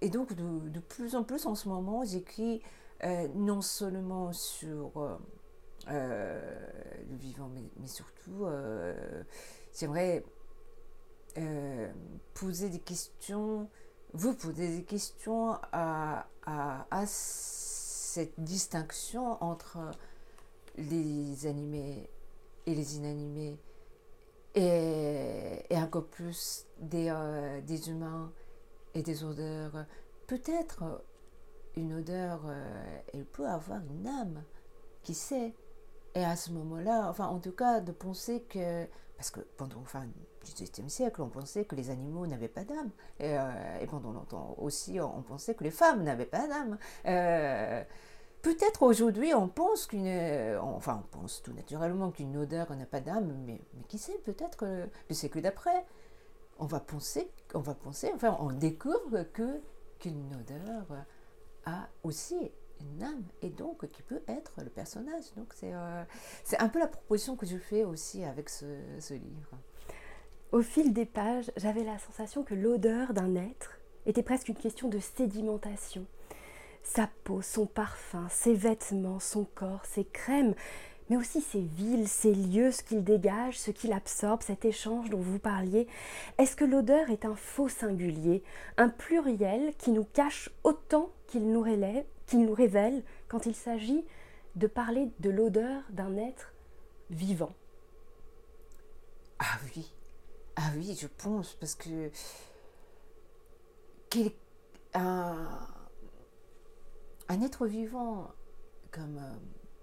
et 0.00 0.10
donc 0.10 0.34
de, 0.34 0.80
plus 0.80 1.16
en 1.16 1.24
plus 1.24 1.46
en 1.46 1.54
ce 1.54 1.68
moment, 1.68 2.04
j'écris 2.04 2.62
non 3.34 3.60
seulement 3.60 4.32
sur 4.32 5.18
le 5.88 7.16
vivant, 7.16 7.50
mais, 7.80 7.88
surtout, 7.88 8.46
j'aimerais 9.72 10.24
euh, 11.36 11.90
poser 12.34 12.68
des 12.68 12.78
questions, 12.78 13.68
vous 14.12 14.34
posez 14.34 14.76
des 14.76 14.84
questions 14.84 15.58
à, 15.72 16.28
à, 16.46 17.04
cette 17.06 18.38
distinction 18.38 19.42
entre 19.42 19.78
les 20.76 21.46
animés 21.46 22.08
et 22.66 22.74
les 22.74 22.96
inanimés, 22.96 23.58
et, 24.54 25.64
et 25.68 25.76
encore 25.76 26.06
plus 26.06 26.66
des, 26.78 27.08
euh, 27.10 27.60
des 27.62 27.90
humains 27.90 28.32
et 28.94 29.02
des 29.02 29.24
odeurs. 29.24 29.86
Peut-être 30.26 31.04
une 31.76 31.94
odeur, 31.94 32.42
euh, 32.46 32.98
elle 33.12 33.24
peut 33.24 33.46
avoir 33.46 33.80
une 33.90 34.06
âme, 34.06 34.42
qui 35.02 35.14
sait. 35.14 35.54
Et 36.14 36.24
à 36.24 36.36
ce 36.36 36.52
moment-là, 36.52 37.08
enfin 37.10 37.26
en 37.26 37.40
tout 37.40 37.52
cas, 37.52 37.80
de 37.80 37.92
penser 37.92 38.42
que 38.42 38.86
parce 39.16 39.30
que 39.30 39.40
pendant 39.56 39.78
enfin, 39.80 40.04
le 40.04 40.44
XVIIIe 40.44 40.90
siècle, 40.90 41.22
on 41.22 41.28
pensait 41.28 41.64
que 41.64 41.76
les 41.76 41.90
animaux 41.90 42.26
n'avaient 42.26 42.48
pas 42.48 42.64
d'âme. 42.64 42.90
Et, 43.20 43.38
euh, 43.38 43.86
pendant 43.88 44.12
longtemps 44.12 44.54
aussi, 44.58 45.00
on 45.00 45.22
pensait 45.22 45.54
que 45.54 45.64
les 45.64 45.70
femmes 45.70 46.02
n'avaient 46.02 46.26
pas 46.26 46.46
d'âme. 46.46 46.78
Peut-être 48.44 48.82
aujourd'hui, 48.82 49.34
on 49.34 49.48
pense 49.48 49.86
qu'une. 49.86 50.06
Euh, 50.06 50.60
enfin, 50.60 51.02
on 51.02 51.18
pense 51.18 51.42
tout 51.42 51.52
naturellement 51.52 52.10
qu'une 52.10 52.36
odeur 52.36 52.70
n'a 52.76 52.86
pas 52.86 53.00
d'âme, 53.00 53.34
mais, 53.46 53.60
mais 53.74 53.82
qui 53.88 53.98
sait, 53.98 54.18
peut-être 54.24 54.64
le 54.64 55.14
siècle 55.14 55.40
d'après, 55.40 55.84
on 56.58 56.66
va 56.66 56.78
penser, 56.78 57.30
on 57.54 57.60
va 57.60 57.74
penser, 57.74 58.10
enfin, 58.14 58.36
on 58.40 58.52
découvre 58.52 59.24
que 59.32 59.60
qu'une 59.98 60.36
odeur 60.36 60.84
a 61.64 61.88
aussi 62.02 62.36
une 62.80 63.02
âme 63.02 63.24
et 63.40 63.48
donc 63.48 63.88
qui 63.88 64.02
peut 64.02 64.22
être 64.28 64.52
le 64.62 64.68
personnage. 64.68 65.24
Donc 65.36 65.52
c'est 65.54 65.72
euh, 65.72 66.04
c'est 66.44 66.60
un 66.60 66.68
peu 66.68 66.78
la 66.78 66.88
proposition 66.88 67.36
que 67.36 67.46
je 67.46 67.56
fais 67.56 67.84
aussi 67.84 68.24
avec 68.24 68.50
ce 68.50 69.14
livre. 69.14 69.56
Au 70.52 70.60
fil 70.62 70.92
des 70.92 71.06
pages, 71.06 71.50
j'avais 71.56 71.82
la 71.82 71.98
sensation 71.98 72.44
que 72.44 72.54
l'odeur 72.54 73.14
d'un 73.14 73.34
être 73.34 73.80
était 74.06 74.22
presque 74.22 74.48
une 74.48 74.56
question 74.56 74.88
de 74.88 74.98
sédimentation. 74.98 76.06
Sa 76.84 77.08
peau, 77.24 77.42
son 77.42 77.66
parfum, 77.66 78.28
ses 78.30 78.54
vêtements, 78.54 79.18
son 79.18 79.44
corps, 79.44 79.84
ses 79.84 80.04
crèmes, 80.04 80.54
mais 81.08 81.16
aussi 81.16 81.40
ses 81.40 81.60
villes, 81.60 82.08
ses 82.08 82.34
lieux, 82.34 82.70
ce 82.70 82.82
qu'il 82.82 83.02
dégage, 83.02 83.58
ce 83.58 83.70
qu'il 83.70 83.92
absorbe, 83.92 84.42
cet 84.42 84.64
échange 84.64 85.10
dont 85.10 85.20
vous 85.20 85.38
parliez. 85.38 85.88
Est-ce 86.38 86.56
que 86.56 86.64
l'odeur 86.64 87.10
est 87.10 87.24
un 87.24 87.34
faux 87.34 87.68
singulier, 87.68 88.42
un 88.76 88.88
pluriel 88.88 89.74
qui 89.76 89.90
nous 89.90 90.04
cache 90.04 90.50
autant 90.62 91.10
qu'il 91.26 91.50
nous 91.50 91.64
qu'il 92.26 92.44
nous 92.44 92.54
révèle 92.54 93.02
quand 93.28 93.46
il 93.46 93.54
s'agit 93.54 94.04
de 94.54 94.66
parler 94.66 95.10
de 95.18 95.30
l'odeur 95.30 95.82
d'un 95.90 96.16
être 96.16 96.52
vivant? 97.10 97.52
Ah 99.38 99.58
oui, 99.64 99.92
ah 100.56 100.70
oui, 100.76 100.96
je 100.98 101.06
pense, 101.06 101.54
parce 101.54 101.74
que 101.74 102.10
un, 104.94 105.48
un, 107.34 107.42
être 107.42 107.66
vivant 107.66 108.30
comme 108.90 109.18
euh, 109.18 109.34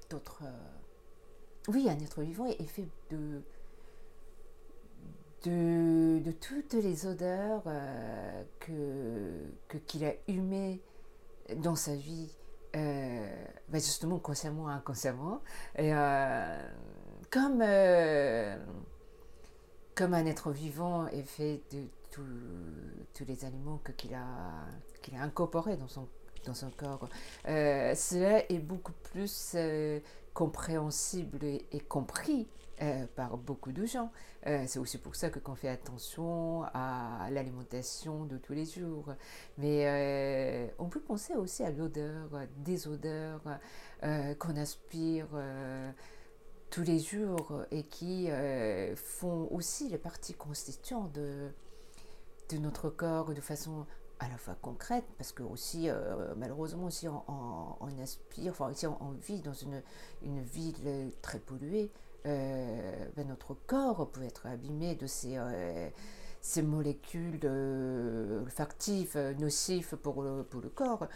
d'autres... 0.09 0.43
Euh, 0.43 1.71
oui, 1.71 1.87
un 1.89 1.99
être 1.99 2.21
vivant 2.21 2.47
est, 2.47 2.63
fait 2.63 2.87
de, 3.09 3.41
de, 5.43 6.31
toutes 6.31 6.73
les 6.73 7.05
odeurs 7.05 7.63
euh, 7.67 8.43
que 8.59 9.77
qu'il 9.85 10.05
a 10.05 10.13
humées 10.27 10.81
dans 11.57 11.75
sa 11.75 11.95
vie, 11.95 12.35
bah, 12.73 13.77
justement 13.77 14.17
consciemment 14.17 14.63
ou 14.63 14.67
inconsciemment, 14.67 15.41
et, 15.77 15.91
comme, 17.29 17.63
comme 19.93 20.13
un 20.13 20.25
être 20.25 20.51
vivant 20.51 21.07
est 21.07 21.21
fait 21.23 21.61
de 21.71 21.83
tous 23.13 23.25
les 23.25 23.45
aliments 23.45 23.79
qu'il 23.97 24.15
a, 24.15 24.65
qu'il 25.03 25.15
a 25.15 25.21
incorporés 25.21 25.77
dans 25.77 25.87
son, 25.87 26.07
dans 26.45 26.53
son 26.53 26.71
corps, 26.71 27.07
cela 27.45 28.43
est 28.49 28.59
beaucoup 28.59 28.93
plus 29.11 29.55
compréhensible 30.33 31.39
et 31.43 31.79
compris 31.87 32.47
euh, 32.81 33.05
par 33.15 33.37
beaucoup 33.37 33.71
de 33.71 33.85
gens. 33.85 34.11
Euh, 34.47 34.63
c'est 34.65 34.79
aussi 34.79 34.97
pour 34.97 35.15
ça 35.15 35.29
que 35.29 35.37
qu'on 35.37 35.53
fait 35.53 35.67
attention 35.67 36.63
à 36.73 37.27
l'alimentation 37.29 38.25
de 38.25 38.37
tous 38.37 38.53
les 38.53 38.65
jours. 38.65 39.13
Mais 39.59 39.85
euh, 39.85 40.67
on 40.79 40.89
peut 40.89 40.99
penser 40.99 41.35
aussi 41.35 41.63
à 41.63 41.69
l'odeur, 41.69 42.29
des 42.57 42.87
odeurs 42.87 43.43
qu'on 44.39 44.57
aspire 44.57 45.27
tous 46.71 46.81
les 46.81 46.97
jours 46.97 47.65
et 47.69 47.83
qui 47.83 48.29
font 48.95 49.47
aussi 49.51 49.89
les 49.89 49.99
parties 49.99 50.33
constituantes 50.33 51.13
de 51.13 51.51
notre 52.57 52.89
corps 52.89 53.31
de 53.31 53.41
façon 53.41 53.85
à 54.21 54.29
la 54.29 54.37
fois 54.37 54.55
concrète, 54.61 55.03
parce 55.17 55.31
que 55.31 55.43
aussi, 55.43 55.89
malheureusement, 56.37 56.85
aussi 56.85 57.07
on, 57.07 57.99
aspire, 58.01 58.51
enfin, 58.51 58.71
si 58.73 58.87
on, 58.87 59.11
vit 59.21 59.41
dans 59.41 59.53
une, 59.53 59.81
une 60.23 60.41
ville 60.41 61.11
très 61.21 61.39
polluée, 61.39 61.91
euh, 62.27 63.05
ben, 63.15 63.27
notre 63.27 63.55
corps 63.65 64.11
peut 64.11 64.23
être 64.23 64.45
abîmé 64.45 64.93
de 64.95 65.07
ces, 65.07 65.37
euh, 65.37 65.89
ces 66.39 66.61
molécules 66.61 67.39
euh, 67.43 68.41
olfactives 68.41 69.17
nocives 69.39 69.95
pour 69.97 70.21
le, 70.21 70.43
pour 70.43 70.61
le 70.61 70.69
corps. 70.69 71.07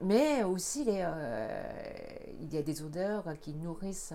mais 0.00 0.42
aussi, 0.44 0.82
il 0.82 2.52
y 2.52 2.58
a 2.58 2.62
des 2.62 2.82
odeurs 2.82 3.38
qui 3.40 3.54
nourrissent 3.54 4.14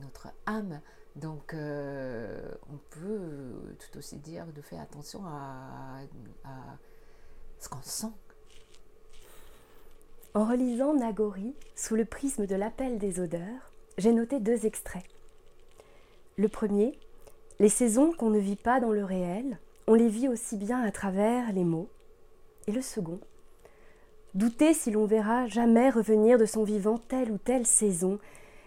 notre 0.00 0.28
âme. 0.46 0.80
Donc, 1.16 1.54
on 1.54 2.78
peut 2.90 3.39
tout 3.80 3.98
aussi 3.98 4.16
dire 4.16 4.46
de 4.46 4.60
faire 4.60 4.80
attention 4.80 5.24
à, 5.26 6.00
à 6.44 6.76
ce 7.58 7.68
qu'on 7.68 7.82
sent. 7.82 8.12
En 10.34 10.44
relisant 10.44 10.94
Nagori 10.94 11.54
sous 11.74 11.96
le 11.96 12.04
prisme 12.04 12.46
de 12.46 12.54
l'appel 12.54 12.98
des 12.98 13.18
odeurs, 13.18 13.72
j'ai 13.98 14.12
noté 14.12 14.38
deux 14.38 14.64
extraits. 14.64 15.04
Le 16.36 16.48
premier, 16.48 16.98
les 17.58 17.68
saisons 17.68 18.12
qu'on 18.12 18.30
ne 18.30 18.38
vit 18.38 18.56
pas 18.56 18.80
dans 18.80 18.92
le 18.92 19.04
réel, 19.04 19.58
on 19.86 19.94
les 19.94 20.08
vit 20.08 20.28
aussi 20.28 20.56
bien 20.56 20.82
à 20.82 20.92
travers 20.92 21.52
les 21.52 21.64
mots. 21.64 21.88
Et 22.66 22.72
le 22.72 22.80
second, 22.80 23.18
douter 24.34 24.72
si 24.72 24.90
l'on 24.92 25.06
verra 25.06 25.48
jamais 25.48 25.90
revenir 25.90 26.38
de 26.38 26.46
son 26.46 26.62
vivant 26.62 26.98
telle 26.98 27.32
ou 27.32 27.38
telle 27.38 27.66
saison, 27.66 28.18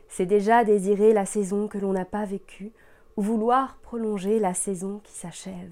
c'est 0.09 0.25
déjà 0.25 0.63
désirer 0.63 1.13
la 1.13 1.25
saison 1.25 1.67
que 1.67 1.77
l'on 1.77 1.93
n'a 1.93 2.05
pas 2.05 2.25
vécue, 2.25 2.71
vouloir 3.17 3.77
prolonger 3.77 4.39
la 4.39 4.53
saison 4.53 4.99
qui 5.03 5.13
s'achève. 5.13 5.71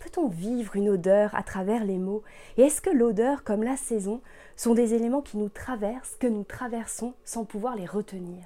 Peut-on 0.00 0.28
vivre 0.28 0.76
une 0.76 0.90
odeur 0.90 1.34
à 1.34 1.42
travers 1.42 1.84
les 1.84 1.98
mots? 1.98 2.22
Et 2.56 2.62
est-ce 2.62 2.80
que 2.80 2.90
l'odeur 2.90 3.42
comme 3.42 3.62
la 3.62 3.76
saison 3.76 4.20
sont 4.56 4.74
des 4.74 4.94
éléments 4.94 5.22
qui 5.22 5.36
nous 5.36 5.48
traversent, 5.48 6.16
que 6.18 6.26
nous 6.26 6.44
traversons 6.44 7.14
sans 7.24 7.44
pouvoir 7.44 7.74
les 7.74 7.86
retenir? 7.86 8.44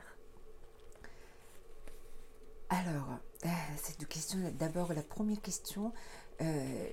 Alors, 2.71 3.18
euh, 3.44 3.49
c'est 3.76 4.00
deux 4.00 4.06
questions. 4.06 4.38
D'abord, 4.59 4.94
la 4.94 5.02
première 5.02 5.40
question, 5.42 5.92
euh, 6.40 6.88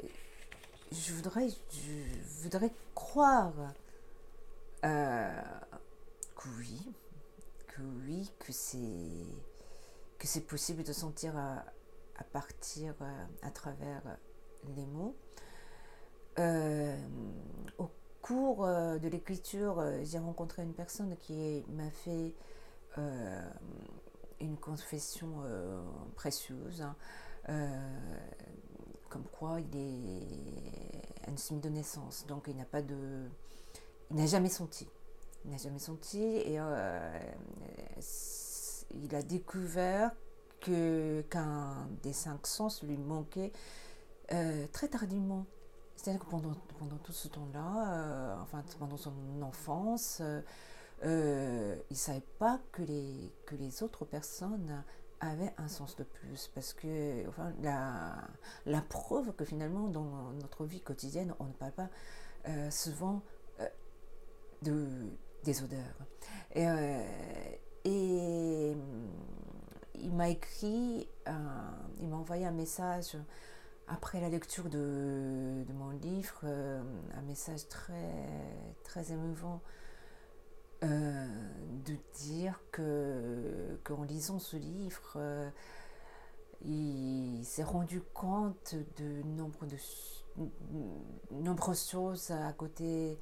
je, 0.92 1.14
voudrais, 1.14 1.48
je 1.48 2.44
voudrais 2.44 2.72
croire 2.94 3.54
euh, 4.84 5.42
que 6.36 6.50
oui, 6.58 6.82
que 7.68 7.82
oui, 8.06 8.30
que 8.40 8.52
c'est 8.52 8.78
que 10.20 10.28
c'est 10.28 10.46
possible 10.46 10.84
de 10.84 10.94
sentir 10.94 11.36
à, 11.36 11.66
à 12.18 12.24
partir, 12.24 12.94
à 13.42 13.50
travers 13.50 14.04
les 14.76 14.86
mots. 14.86 15.16
au 17.78 17.90
cours 18.22 18.68
de 18.68 19.08
l'écriture, 19.08 19.84
j'ai 20.04 20.20
rencontré 20.20 20.62
une 20.62 20.74
personne 20.74 21.16
qui 21.18 21.64
m'a 21.70 21.90
fait 21.90 22.36
une 24.40 24.58
confession 24.58 25.42
euh, 25.44 25.82
précieuse, 26.16 26.82
hein. 26.82 26.96
euh, 27.50 27.68
comme 29.10 29.26
quoi 29.38 29.60
il 29.60 29.76
est 29.76 31.30
un 31.30 31.38
semi 31.38 31.60
de 31.60 31.70
naissance, 31.70 32.26
donc 32.28 32.46
il 32.48 32.56
n'a 32.56 32.66
pas 32.66 32.82
de, 32.82 33.28
il 34.10 34.16
n'a 34.16 34.26
jamais 34.26 34.50
senti, 34.50 34.88
il 35.46 35.52
n'a 35.52 35.58
jamais 35.58 35.80
senti 35.80 36.22
et 36.22 36.60
euh, 36.60 37.20
il 38.92 39.16
a 39.16 39.22
découvert 39.22 40.12
que 40.62 41.22
qu'un 41.30 41.88
des 42.04 42.14
cinq 42.14 42.46
sens 42.48 42.84
lui 42.84 42.98
manquait 42.98 43.52
très 44.72 44.88
tardivement. 44.88 45.46
C'est-à-dire 45.96 46.24
que 46.24 46.30
pendant, 46.30 46.54
pendant 46.78 46.98
tout 46.98 47.12
ce 47.12 47.28
temps-là, 47.28 48.38
enfin 48.42 48.64
pendant 48.78 48.98
son 48.98 49.14
enfance, 49.42 50.22
euh, 51.04 51.76
il 51.90 51.94
ne 51.94 51.98
savait 51.98 52.24
pas 52.40 52.60
que 52.72 52.82
les, 52.82 53.34
que 53.46 53.56
les 53.56 53.84
autres 53.84 54.06
personnes 54.06 54.84
avaient 55.20 55.54
un 55.58 55.68
sens 55.68 55.96
de 55.96 56.04
plus. 56.04 56.50
Parce 56.54 56.74
que 56.74 57.28
enfin, 57.28 57.54
la, 57.62 58.16
la 58.66 58.82
preuve 58.82 59.34
que 59.34 59.46
finalement, 59.46 59.88
dans 59.88 60.32
notre 60.34 60.66
vie 60.66 60.82
quotidienne, 60.82 61.34
on 61.40 61.46
ne 61.46 61.54
parle 61.54 61.72
pas 61.72 61.90
euh, 62.48 62.70
souvent 62.72 63.22
euh, 63.60 63.68
de, 64.62 64.88
des 65.44 65.64
odeurs. 65.64 66.06
Et, 66.56 66.66
et 67.86 68.76
il 69.96 70.14
m'a 70.14 70.30
écrit, 70.30 71.08
il 72.00 72.08
m'a 72.08 72.16
envoyé 72.16 72.46
un 72.46 72.52
message 72.52 73.18
après 73.88 74.22
la 74.22 74.30
lecture 74.30 74.70
de, 74.70 75.66
mon 75.74 75.90
livre, 75.92 76.46
un 76.46 77.22
message 77.22 77.68
très, 77.68 78.14
très 78.84 79.12
émouvant 79.12 79.62
euh, 80.82 81.28
de 81.86 81.98
dire 82.22 82.62
que 82.72 83.78
qu'en 83.84 84.04
lisant 84.04 84.40
ce 84.40 84.56
livre, 84.56 85.18
euh, 85.18 85.50
il 86.64 87.44
s'est 87.44 87.64
rendu 87.64 88.02
compte 88.14 88.76
de 88.98 89.22
nombre 89.24 89.66
de 89.66 89.76
nombreuses 91.32 91.90
choses 91.90 92.32
à 92.32 92.54
côté 92.54 93.20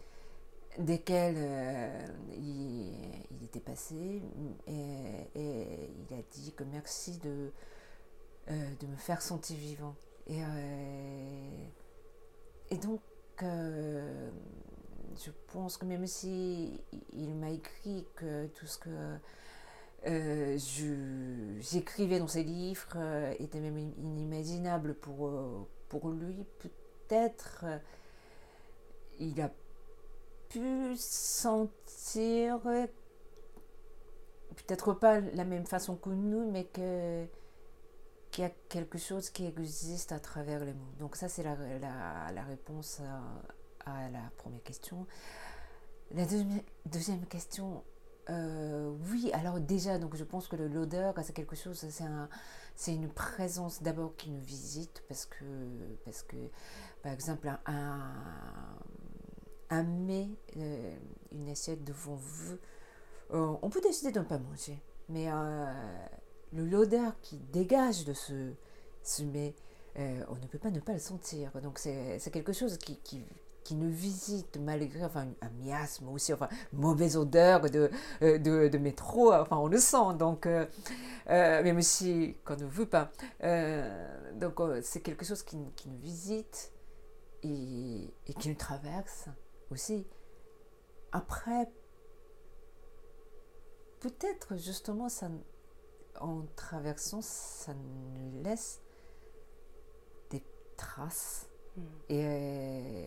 desquelles 0.77 1.35
euh, 1.37 2.07
il, 2.31 3.43
était 3.43 3.59
passé 3.59 4.21
et, 4.67 5.31
il 5.35 6.13
a 6.13 6.21
dit 6.31 6.53
que 6.53 6.63
merci 6.65 7.17
de, 7.19 7.51
de 8.47 8.87
me 8.87 8.95
faire 8.97 9.21
sentir 9.21 9.57
vivant. 9.57 9.95
Et, 10.27 10.41
et 12.69 12.77
donc, 12.77 12.99
je 13.41 15.31
pense 15.53 15.77
que 15.77 15.85
même 15.85 16.05
si 16.07 16.81
il 17.13 17.35
m'a 17.35 17.51
écrit 17.51 18.05
que 18.15 18.47
tout 18.47 18.67
ce 18.67 18.77
que 18.77 19.17
euh, 20.05 20.57
j'écrivais 21.59 22.19
dans 22.19 22.27
ses 22.27 22.43
livres 22.43 22.93
euh, 22.95 23.33
était 23.39 23.59
même 23.59 23.77
inimaginable 23.77 24.91
euh, 24.91 25.59
pour 25.89 26.09
lui, 26.09 26.45
peut-être 26.59 27.65
il 29.19 29.41
a 29.41 29.51
pu 30.49 30.95
sentir, 30.95 32.59
peut-être 34.57 34.93
pas 34.93 35.19
la 35.19 35.45
même 35.45 35.65
façon 35.65 35.95
que 35.95 36.09
nous, 36.09 36.51
mais 36.51 36.65
que 36.65 37.25
qu'il 38.31 38.43
y 38.43 38.47
a 38.47 38.51
quelque 38.69 38.97
chose 38.97 39.29
qui 39.29 39.45
existe 39.45 40.11
à 40.11 40.19
travers 40.19 40.63
les 40.65 40.73
mots. 40.73 40.93
Donc 40.99 41.15
ça, 41.15 41.29
c'est 41.29 41.43
la, 41.43 41.55
la, 41.55 42.31
la, 42.33 42.43
réponse 42.43 43.01
à, 43.85 44.09
la 44.09 44.31
première 44.37 44.61
question. 44.63 45.07
La 46.11 46.25
deuxième, 46.85 47.25
question, 47.25 47.83
euh, 48.29 48.93
oui, 49.09 49.31
alors 49.33 49.59
déjà, 49.59 49.97
donc 49.97 50.15
je 50.15 50.23
pense 50.23 50.47
que 50.47 50.55
l'odeur, 50.55 51.13
c'est 51.23 51.33
quelque 51.33 51.55
chose, 51.55 51.85
c'est 51.89 52.03
un, 52.03 52.29
une 52.87 53.09
présence 53.09 53.81
d'abord 53.81 54.15
qui 54.17 54.29
nous 54.29 54.41
visite 54.41 55.03
parce 55.07 55.25
que, 55.25 55.45
parce 56.05 56.23
que 56.23 56.37
par 57.01 57.13
exemple, 57.13 57.49
un 57.65 58.13
mets, 59.71 60.29
euh, 60.57 60.95
une 61.31 61.49
assiette 61.49 61.83
devant 61.83 62.15
vous, 62.15 62.57
euh, 63.33 63.55
on 63.61 63.69
peut 63.69 63.81
décider 63.81 64.11
de 64.11 64.19
ne 64.19 64.25
pas 64.25 64.37
manger, 64.37 64.81
mais 65.09 65.27
l'odeur 66.53 67.19
qui 67.21 67.37
dégage 67.37 68.05
de 68.05 68.13
ce, 68.13 68.53
ce 69.03 69.23
mets, 69.23 69.55
on 69.95 70.35
ne 70.35 70.47
peut 70.49 70.59
pas 70.59 70.71
ne 70.71 70.79
pas 70.79 70.93
le 70.93 70.99
sentir. 70.99 71.51
Donc 71.61 71.79
c'est 71.79 72.31
quelque 72.31 72.53
chose 72.53 72.77
qui, 72.77 72.97
qui, 72.97 73.23
qui 73.67 73.75
nous 73.75 73.89
visite 73.89 74.57
malgré 74.61 75.03
enfin, 75.03 75.27
un 75.41 75.49
miasme 75.61 76.07
aussi, 76.07 76.31
enfin, 76.31 76.47
mauvaise 76.71 77.17
odeur 77.17 77.69
de, 77.69 77.91
euh, 78.21 78.37
de, 78.37 78.69
de 78.69 78.77
métro, 78.77 79.33
enfin, 79.33 79.57
on 79.57 79.67
le 79.67 79.77
sent, 79.77 80.15
donc, 80.17 80.45
euh, 80.45 80.65
euh, 81.29 81.61
même 81.63 81.81
si 81.81 82.37
qu'on 82.45 82.55
ne 82.55 82.63
veut 82.63 82.85
pas. 82.85 83.11
donc, 84.35 84.61
c'est 84.83 85.01
quelque 85.01 85.25
chose 85.25 85.43
qui, 85.43 85.57
qui, 85.75 85.89
nous 85.89 85.99
visite 85.99 86.71
et 87.43 88.09
qui 88.39 88.47
nous 88.47 88.55
traverse 88.55 89.25
aussi. 89.71 90.05
Après, 91.11 91.69
peut-être 93.99 94.57
justement, 94.57 95.09
ça, 95.09 95.29
en 96.19 96.43
traversant, 96.55 97.21
ça 97.21 97.73
nous 97.73 98.43
laisse 98.43 98.81
des 100.29 100.43
traces 100.75 101.47
Mm. 101.77 101.81
Et 102.09 102.23
euh, 102.25 103.05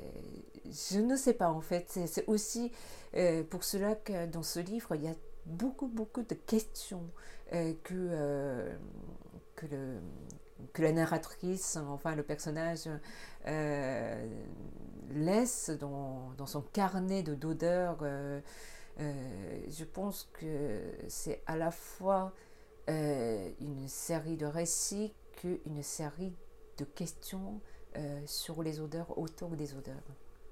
je 0.93 1.01
ne 1.01 1.17
sais 1.17 1.35
pas 1.35 1.51
en 1.51 1.61
fait. 1.61 1.87
C'est 2.07 2.27
aussi 2.29 2.73
euh, 3.17 3.43
pour 3.45 3.65
cela 3.65 3.95
que 3.95 4.27
dans 4.27 4.43
ce 4.43 4.61
livre, 4.61 4.95
il 4.95 5.05
y 5.05 5.09
a 5.09 5.15
beaucoup, 5.47 5.89
beaucoup 5.89 6.23
de 6.23 6.35
questions 6.35 7.05
euh, 7.53 7.73
que, 7.83 8.71
que, 9.57 9.67
le, 9.67 9.99
que 10.73 10.83
la 10.83 10.93
narratrice, 10.93 11.77
enfin 11.77 12.15
le 12.15 12.23
personnage, 12.23 12.89
laisse 15.11 15.71
dans, 15.71 16.47
son 16.47 16.63
carnet 16.63 17.23
de 17.23 17.35
d'odeurs. 17.35 18.05
je 18.99 19.85
pense 19.85 20.29
que 20.33 20.83
c'est 21.09 21.43
à 21.47 21.57
la 21.57 21.71
fois 21.71 22.33
une 22.89 23.89
série 23.89 24.37
de 24.37 24.47
récits 24.47 25.13
qu'une 25.37 25.83
série 25.83 26.35
de 26.79 26.85
questions 26.85 27.61
euh, 27.97 28.21
sur 28.27 28.63
les 28.63 28.81
odeurs, 28.81 29.19
autour 29.19 29.51
des 29.51 29.75
odeurs. 29.75 29.97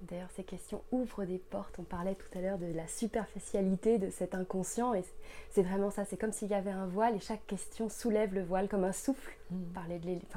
D'ailleurs, 0.03 0.31
ces 0.37 0.45
questions 0.45 0.83
ouvrent 0.93 1.25
des 1.25 1.39
portes. 1.39 1.77
On 1.79 1.83
parlait 1.83 2.15
tout 2.15 2.39
à 2.39 2.41
l'heure 2.41 2.59
de 2.59 2.73
la 2.73 2.87
superficialité 2.87 3.99
de 3.99 4.11
cet 4.11 4.35
inconscient, 4.35 4.95
et 4.95 5.03
c'est 5.51 5.63
vraiment 5.63 5.91
ça. 5.91 6.05
C'est 6.05 6.17
comme 6.17 6.33
s'il 6.33 6.49
y 6.49 6.55
avait 6.55 6.71
un 6.71 6.87
voile, 6.87 7.17
et 7.17 7.21
chaque 7.21 7.47
question 7.47 7.89
soulève 7.89 8.33
le 8.33 8.43
voile 8.43 8.69
comme 8.69 8.85
un 8.85 8.93
souffle. 8.93 9.37
Mm. 9.51 9.57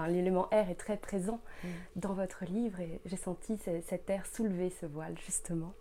l'élément 0.10 0.50
air 0.52 0.70
est 0.70 0.76
très 0.76 0.98
présent 0.98 1.40
mm. 1.64 1.68
dans 1.98 2.14
votre 2.14 2.44
livre, 2.46 2.80
et 2.80 3.00
j'ai 3.06 3.18
senti 3.18 3.58
cet 3.58 4.10
air 4.10 4.26
soulever 4.26 4.72
ce 4.82 4.88
voile, 4.88 5.16
justement. 5.26 5.74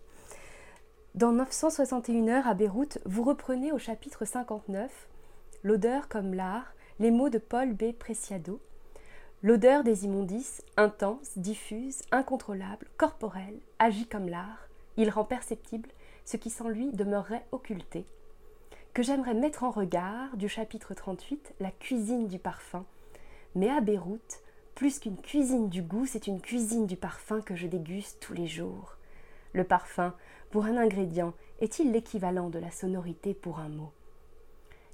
Dans 1.15 1.31
961 1.31 2.27
heures 2.29 2.47
à 2.47 2.53
Beyrouth, 2.53 2.99
vous 3.05 3.23
reprenez 3.23 3.71
au 3.71 3.77
chapitre 3.77 4.25
59 4.25 5.09
L'odeur 5.63 6.07
comme 6.07 6.33
l'art, 6.33 6.73
les 6.99 7.11
mots 7.11 7.29
de 7.29 7.37
Paul 7.37 7.73
B. 7.73 7.91
Preciado, 7.91 8.61
L'odeur 9.43 9.83
des 9.83 10.05
immondices, 10.05 10.61
intense, 10.77 11.35
diffuse, 11.35 12.03
incontrôlable, 12.11 12.85
corporelle, 12.97 13.57
agit 13.79 14.05
comme 14.05 14.29
l'art, 14.29 14.67
il 14.97 15.09
rend 15.09 15.23
perceptible 15.23 15.89
ce 16.25 16.37
qui 16.37 16.51
sans 16.51 16.69
lui 16.69 16.91
demeurerait 16.91 17.45
occulté. 17.51 18.05
que 18.93 19.01
j'aimerais 19.01 19.33
mettre 19.33 19.63
en 19.63 19.71
regard 19.71 20.37
du 20.37 20.47
chapitre 20.47 20.93
38, 20.93 21.55
La 21.59 21.71
cuisine 21.71 22.27
du 22.27 22.37
parfum. 22.37 22.85
Mais 23.55 23.69
à 23.69 23.81
Beyrouth, 23.81 24.43
plus 24.75 24.99
qu'une 24.99 25.17
cuisine 25.17 25.69
du 25.69 25.81
goût, 25.81 26.05
c'est 26.05 26.27
une 26.27 26.41
cuisine 26.41 26.85
du 26.85 26.97
parfum 26.97 27.41
que 27.41 27.55
je 27.55 27.67
déguste 27.67 28.19
tous 28.19 28.33
les 28.33 28.47
jours. 28.47 28.97
Le 29.53 29.63
parfum, 29.63 30.13
pour 30.51 30.65
un 30.65 30.77
ingrédient, 30.77 31.33
est-il 31.61 31.91
l'équivalent 31.91 32.49
de 32.49 32.59
la 32.59 32.69
sonorité 32.69 33.33
pour 33.33 33.59
un 33.59 33.69
mot? 33.69 33.91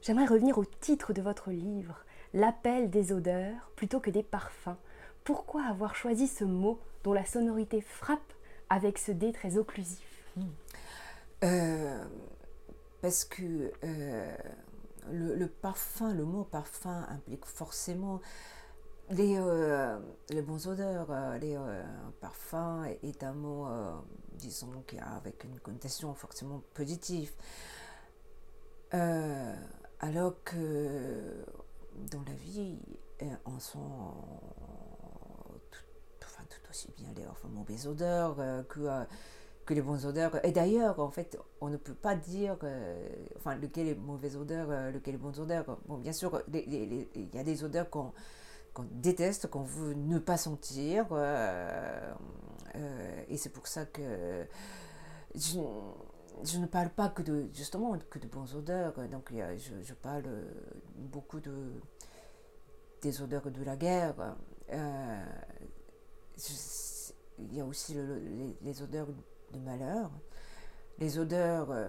J'aimerais 0.01 0.25
revenir 0.25 0.57
au 0.57 0.65
titre 0.65 1.11
de 1.11 1.21
votre 1.21 1.51
livre, 1.51 2.05
L'appel 2.37 2.91
des 2.91 3.13
odeurs 3.13 3.71
plutôt 3.75 3.99
que 3.99 4.11
des 4.11 4.21
parfums. 4.21 4.77
Pourquoi 5.23 5.63
avoir 5.63 5.95
choisi 5.95 6.27
ce 6.27 6.43
mot 6.43 6.79
dont 7.03 7.13
la 7.13 7.25
sonorité 7.25 7.81
frappe 7.81 8.31
avec 8.69 8.99
ce 8.99 9.11
dé 9.11 9.31
très 9.31 9.57
occlusif 9.57 10.05
hmm. 10.35 10.43
euh, 11.45 12.05
Parce 13.01 13.25
que 13.25 13.71
euh, 13.83 14.37
le, 15.11 15.47
parfum, 15.47 16.13
le 16.13 16.25
mot 16.25 16.43
parfum 16.43 17.07
implique 17.09 17.43
forcément 17.43 18.21
les, 19.09 19.37
euh, 19.39 19.97
bons 20.45 20.67
odeurs. 20.67 21.07
les 21.41 21.57
parfums 22.21 22.83
est 23.01 23.23
un 23.23 23.33
mot, 23.33 23.65
disons, 24.33 24.83
qui 24.85 24.99
a 24.99 25.09
avec 25.15 25.43
une 25.43 25.59
connotation 25.59 26.13
forcément 26.13 26.61
positive. 26.75 27.31
alors 28.91 30.35
que 30.43 31.43
dans 32.11 32.23
la 32.25 32.33
vie, 32.33 32.77
en 33.45 33.59
sont 33.59 34.13
tout 36.49 36.69
aussi 36.69 36.89
bien 36.97 37.07
les 37.15 37.23
mauvaises 37.49 37.87
odeurs 37.87 38.35
euh, 38.39 38.63
que, 38.63 38.81
euh, 38.81 39.03
que 39.65 39.73
les 39.73 39.81
bonnes 39.81 40.05
odeurs. 40.05 40.43
Et 40.45 40.51
d'ailleurs, 40.51 40.99
en 40.99 41.09
fait, 41.09 41.37
on 41.61 41.69
ne 41.69 41.77
peut 41.77 41.93
pas 41.93 42.15
dire 42.15 42.57
euh, 42.63 43.09
enfin, 43.37 43.55
lequel 43.55 43.87
est 43.87 43.95
mauvaise 43.95 44.37
odeur, 44.37 44.69
lequel 44.91 45.15
est 45.15 45.19
bonne 45.19 45.39
odeur. 45.39 45.77
Bon, 45.87 45.97
bien 45.97 46.13
sûr, 46.13 46.41
il 46.53 47.29
y 47.33 47.39
a 47.39 47.43
des 47.43 47.63
odeurs 47.63 47.89
qu'on 47.89 48.13
déteste, 48.91 49.47
qu'on 49.47 49.63
veut 49.63 49.93
ne 49.93 50.19
pas 50.19 50.37
sentir. 50.37 51.07
et 53.29 53.37
c'est 53.37 53.49
pour 53.49 53.67
ça 53.67 53.85
que 53.85 54.45
je, 56.43 56.57
ne 56.59 56.65
parle 56.65 56.89
pas 56.89 57.09
que 57.09 57.21
de, 57.21 57.47
justement, 57.53 57.97
que 58.09 58.19
de 58.19 58.27
bonnes 58.27 58.53
odeurs. 58.55 58.93
Donc, 59.09 59.31
je, 59.31 59.93
parle 59.93 60.25
beaucoup 60.95 61.39
de, 61.39 61.73
des 63.01 63.21
odeurs 63.21 63.49
de 63.51 63.63
la 63.63 63.75
guerre 63.75 64.35
il 67.39 67.55
y 67.55 67.61
a 67.61 67.65
aussi 67.65 67.95
les, 68.61 68.81
odeurs 68.81 69.07
de 69.53 69.59
malheur, 69.59 70.11
les 70.99 71.19
odeurs 71.19 71.71
euh, 71.71 71.87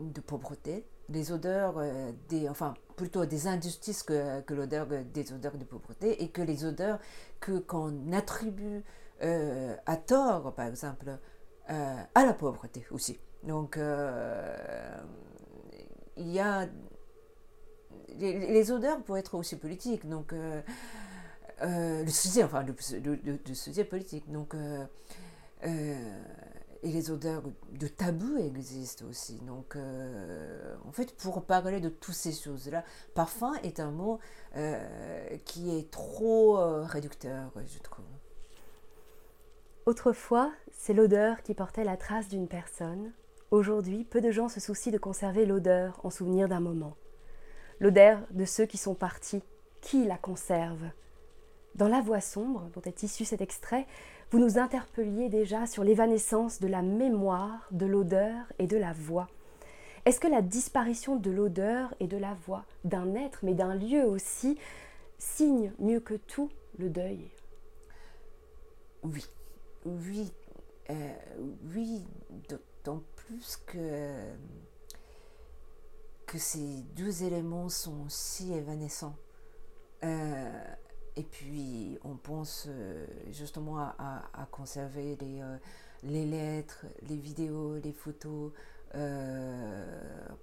de 0.00 0.20
pauvreté, 0.20 0.86
les 1.08 1.32
odeurs 1.32 1.78
euh, 1.78 2.12
des, 2.28 2.48
enfin 2.48 2.74
plutôt 2.96 3.24
des 3.26 3.46
injustices 3.46 4.02
que, 4.02 4.42
l'odeur 4.52 4.86
des 4.86 5.32
odeurs 5.32 5.56
de 5.56 5.64
pauvreté 5.64 6.22
et 6.22 6.28
que 6.30 6.42
les 6.42 6.64
odeurs 6.64 6.98
que 7.40 7.58
qu'on 7.58 8.12
attribue 8.12 8.82
euh, 9.22 9.76
à 9.86 9.96
tort, 9.96 10.54
par 10.54 10.66
exemple, 10.66 11.18
à 11.68 12.24
la 12.24 12.32
pauvreté 12.32 12.86
aussi. 12.90 13.18
Donc 13.44 13.78
il 16.16 16.32
y 16.32 16.40
a 16.40 16.66
les, 18.18 18.72
odeurs 18.72 19.02
peuvent 19.02 19.16
être 19.16 19.36
aussi 19.36 19.56
politiques. 19.56 20.08
Donc 20.08 20.32
euh, 21.62 22.04
le 22.04 22.10
sujet, 22.10 22.44
enfin, 22.44 22.64
le, 22.64 23.54
sujet 23.54 23.84
politique. 23.84 24.30
Donc, 24.30 24.54
euh, 24.54 24.84
euh, 25.64 26.20
et 26.84 26.92
les 26.92 27.10
odeurs 27.10 27.42
de 27.72 27.88
tabou 27.88 28.38
existent 28.38 29.04
aussi. 29.06 29.40
Donc, 29.40 29.76
en 29.76 30.92
fait, 30.92 31.16
pour 31.16 31.44
parler 31.44 31.80
de 31.80 31.88
toutes 31.88 32.14
ces 32.14 32.32
choses-là, 32.32 32.84
parfum 33.14 33.52
est 33.64 33.80
un 33.80 33.90
mot 33.90 34.20
qui 35.44 35.76
est 35.76 35.90
trop 35.90 36.56
réducteur, 36.84 37.50
je 37.66 37.78
trouve. 37.80 38.04
Autrefois, 39.86 40.52
c'est 40.70 40.94
l'odeur 40.94 41.42
qui 41.42 41.54
portait 41.54 41.82
la 41.82 41.96
trace 41.96 42.28
d'une 42.28 42.46
personne. 42.46 43.10
Aujourd'hui, 43.50 44.04
peu 44.04 44.20
de 44.20 44.30
gens 44.30 44.48
se 44.48 44.60
soucient 44.60 44.92
de 44.92 44.98
conserver 44.98 45.46
l'odeur 45.46 45.98
en 46.04 46.10
souvenir 46.10 46.48
d'un 46.48 46.60
moment. 46.60 46.96
L'odeur 47.80 48.20
de 48.30 48.44
ceux 48.44 48.66
qui 48.66 48.76
sont 48.76 48.94
partis, 48.94 49.42
qui 49.80 50.04
la 50.04 50.18
conserve 50.18 50.90
dans 51.74 51.88
La 51.88 52.00
Voix 52.00 52.20
sombre, 52.20 52.68
dont 52.74 52.82
est 52.82 53.04
issu 53.04 53.24
cet 53.24 53.40
extrait, 53.40 53.86
vous 54.30 54.38
nous 54.38 54.58
interpelliez 54.58 55.28
déjà 55.28 55.66
sur 55.66 55.84
l'évanescence 55.84 56.60
de 56.60 56.66
la 56.66 56.82
mémoire, 56.82 57.68
de 57.70 57.86
l'odeur 57.86 58.44
et 58.58 58.66
de 58.66 58.76
la 58.76 58.92
voix. 58.92 59.28
Est-ce 60.04 60.20
que 60.20 60.26
la 60.26 60.42
disparition 60.42 61.16
de 61.16 61.30
l'odeur 61.30 61.94
et 62.00 62.06
de 62.06 62.16
la 62.16 62.34
voix, 62.34 62.64
d'un 62.84 63.14
être, 63.14 63.38
mais 63.42 63.54
d'un 63.54 63.74
lieu 63.74 64.04
aussi, 64.04 64.58
signe 65.18 65.72
mieux 65.78 66.00
que 66.00 66.14
tout 66.14 66.50
le 66.78 66.90
deuil? 66.90 67.30
Oui, 69.04 69.24
oui, 69.86 70.32
euh, 70.90 71.14
oui, 71.74 72.04
d'autant 72.48 73.02
plus 73.28 73.58
que, 73.66 74.32
que 76.26 76.38
ces 76.38 76.82
deux 76.96 77.24
éléments 77.24 77.68
sont 77.68 78.08
si 78.08 78.52
évanescents. 78.54 79.16
Euh, 80.02 80.74
et 81.16 81.24
puis, 81.24 81.98
on 82.04 82.16
pense 82.16 82.66
euh, 82.68 83.06
justement 83.30 83.78
à, 83.78 84.48
conserver 84.50 85.16
les, 85.20 85.42
euh, 85.42 85.56
les, 86.04 86.24
lettres, 86.24 86.86
les 87.08 87.16
vidéos, 87.16 87.76
les 87.78 87.92
photos, 87.92 88.52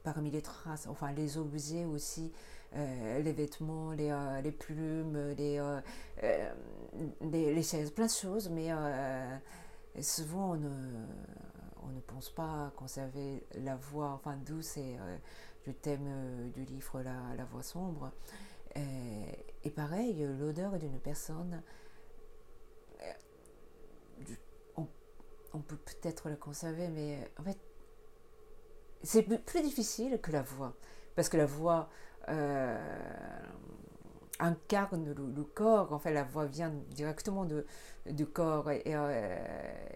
parmi 0.03 0.29
les 0.29 0.43
traces, 0.43 0.85
enfin 0.87 1.11
les 1.13 1.39
objets 1.39 1.85
aussi, 1.85 2.31
les 2.75 3.33
vêtements, 3.33 3.91
les, 3.93 4.15
les 4.43 4.51
plumes, 4.51 5.33
les, 5.35 5.59
les, 7.23 7.63
chaises, 7.63 7.89
plein 7.89 8.05
de 8.05 8.11
choses, 8.11 8.49
mais 8.49 8.69
souvent 10.03 10.51
on 10.51 10.55
ne, 10.57 10.69
on 11.85 11.91
ne 11.91 12.01
pense 12.01 12.29
pas 12.29 12.71
conserver 12.75 13.45
la 13.55 13.75
voix, 13.75 14.11
enfin 14.11 14.37
d'où 14.45 14.61
c'est 14.61 14.97
le 15.65 15.73
thème 15.73 16.51
du 16.53 16.65
livre 16.65 17.01
La, 17.01 17.35
la 17.37 17.45
voix 17.45 17.63
sombre. 17.63 18.11
Et 19.65 19.71
pareil, 19.71 20.27
l'odeur 20.39 20.77
d'une 20.77 20.99
personne, 20.99 21.63
euh, 23.01 23.13
on, 25.53 25.59
peut 25.59 25.77
peut-être 25.77 26.29
la 26.29 26.35
conserver, 26.35 26.87
mais 26.89 27.27
en 27.39 27.43
fait, 27.43 27.57
c'est 29.01 29.23
plus 29.23 29.63
difficile 29.63 30.19
que 30.21 30.31
la 30.31 30.43
voix. 30.43 30.75
Parce 31.15 31.29
que 31.29 31.37
la 31.37 31.47
voix 31.47 31.89
euh, 32.29 33.34
incarne 34.39 35.13
le, 35.13 35.43
corps, 35.43 35.93
en 35.93 35.99
fait, 35.99 36.13
la 36.13 36.23
voix 36.23 36.45
vient 36.45 36.73
directement 36.89 37.45
de, 37.45 37.65
du 38.09 38.25
corps. 38.25 38.69
Et, 38.71 38.83
euh, 38.87 39.37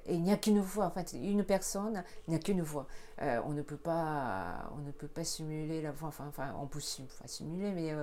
il 0.07 0.23
n'y 0.23 0.31
a 0.31 0.37
qu'une 0.37 0.59
voix, 0.59 0.85
en 0.85 0.91
fait, 0.91 1.13
une 1.13 1.43
personne, 1.43 2.03
il 2.27 2.31
n'y 2.31 2.35
a 2.35 2.39
qu'une 2.39 2.61
voix. 2.61 2.87
on, 3.19 3.51
ne 3.51 3.61
peut 3.61 3.77
pas, 3.77 4.71
on 4.77 4.81
ne 4.81 4.91
peut 4.91 5.07
pas 5.07 5.23
simuler 5.23 5.81
la 5.81 5.91
voix, 5.91 6.09
enfin, 6.09 6.25
enfin 6.29 6.55
on 6.61 6.67
peut 6.67 6.79
simuler, 6.79 7.71
mais 7.73 7.93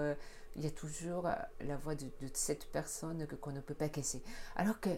il 0.57 0.65
y 0.65 0.67
a 0.67 0.71
toujours 0.71 1.27
euh, 1.27 1.33
la 1.61 1.77
voix 1.77 1.95
de, 1.95 2.07
cette 2.33 2.67
personne 2.73 3.27
qu'on 3.41 3.53
ne 3.53 3.61
peut 3.61 3.75
pas 3.75 3.89
casser. 3.89 4.23
Alors 4.57 4.81
que, 4.81 4.91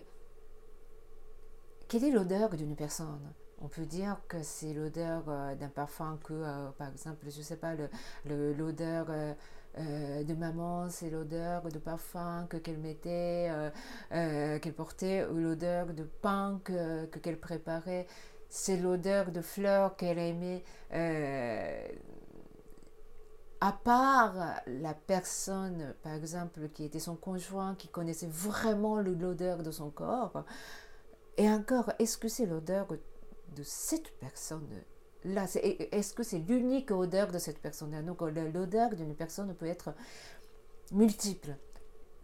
quelle 1.88 2.04
est 2.04 2.10
l'odeur 2.10 2.50
d'une 2.50 2.76
personne? 2.76 3.32
On 3.60 3.68
peut 3.68 3.86
dire 3.86 4.20
que 4.28 4.42
c'est 4.42 4.72
l'odeur 4.72 5.24
euh, 5.28 5.54
d'un 5.56 5.68
parfum 5.68 6.18
que, 6.22 6.32
euh, 6.32 6.70
par 6.78 6.88
exemple, 6.90 7.26
je 7.28 7.38
ne 7.38 7.42
sais 7.42 7.56
pas, 7.56 7.74
l'odeur 8.24 9.08
de 9.76 10.34
maman, 10.34 10.88
c'est 10.88 11.10
l'odeur 11.10 11.68
de 11.68 11.78
parfum 11.78 12.46
que 12.48 12.56
qu'elle 12.56 12.78
mettait, 12.78 13.50
qu'elle 14.10 14.74
portait, 14.74 15.26
ou 15.26 15.36
l'odeur 15.36 15.94
de 15.94 16.04
pain 16.04 16.60
que 16.64 17.06
qu'elle 17.06 17.38
préparait, 17.38 18.06
c'est 18.48 18.76
l'odeur 18.76 19.30
de 19.30 19.40
fleurs 19.40 19.96
qu'elle 19.96 20.18
aimait 20.18 20.64
à 23.60 23.72
part 23.72 24.34
la 24.66 24.94
personne, 24.94 25.94
par 26.02 26.14
exemple, 26.14 26.68
qui 26.68 26.84
était 26.84 27.00
son 27.00 27.16
conjoint, 27.16 27.74
qui 27.74 27.88
connaissait 27.88 28.28
vraiment 28.28 29.00
l'odeur 29.00 29.62
de 29.64 29.70
son 29.70 29.90
corps, 29.90 30.44
et 31.36 31.48
encore, 31.48 31.92
est-ce 31.98 32.18
que 32.18 32.28
c'est 32.28 32.46
l'odeur 32.46 32.88
de 32.88 33.62
cette 33.62 34.10
personne-là 35.34 35.88
Est-ce 35.92 36.14
que 36.14 36.22
c'est 36.22 36.38
l'unique 36.38 36.90
odeur 36.90 37.30
de 37.30 37.38
cette 37.38 37.58
personne-là 37.60 38.02
Donc 38.02 38.20
l'odeur 38.20 38.94
d'une 38.94 39.14
personne 39.14 39.54
peut 39.54 39.66
être 39.66 39.94
multiple, 40.92 41.56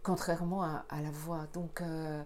contrairement 0.03 0.63
à, 0.63 1.01
la 1.01 1.11
voix. 1.11 1.47
Donc 1.53 1.81
euh, 1.81 2.23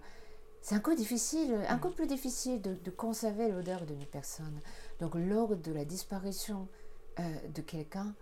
c'est 0.60 0.76
encore 0.76 0.94
difficile, 0.94 1.58
plus 1.94 2.06
difficile 2.06 2.60
de, 2.60 2.90
conserver 2.90 3.48
l'odeur 3.48 3.86
d'une 3.86 4.06
personne. 4.06 4.60
Donc 5.00 5.14
lors 5.14 5.56
de 5.56 5.72
la 5.72 5.84
disparition 5.84 6.68
euh, 7.18 7.22
de 7.54 7.62
quelqu'un, 7.62 8.14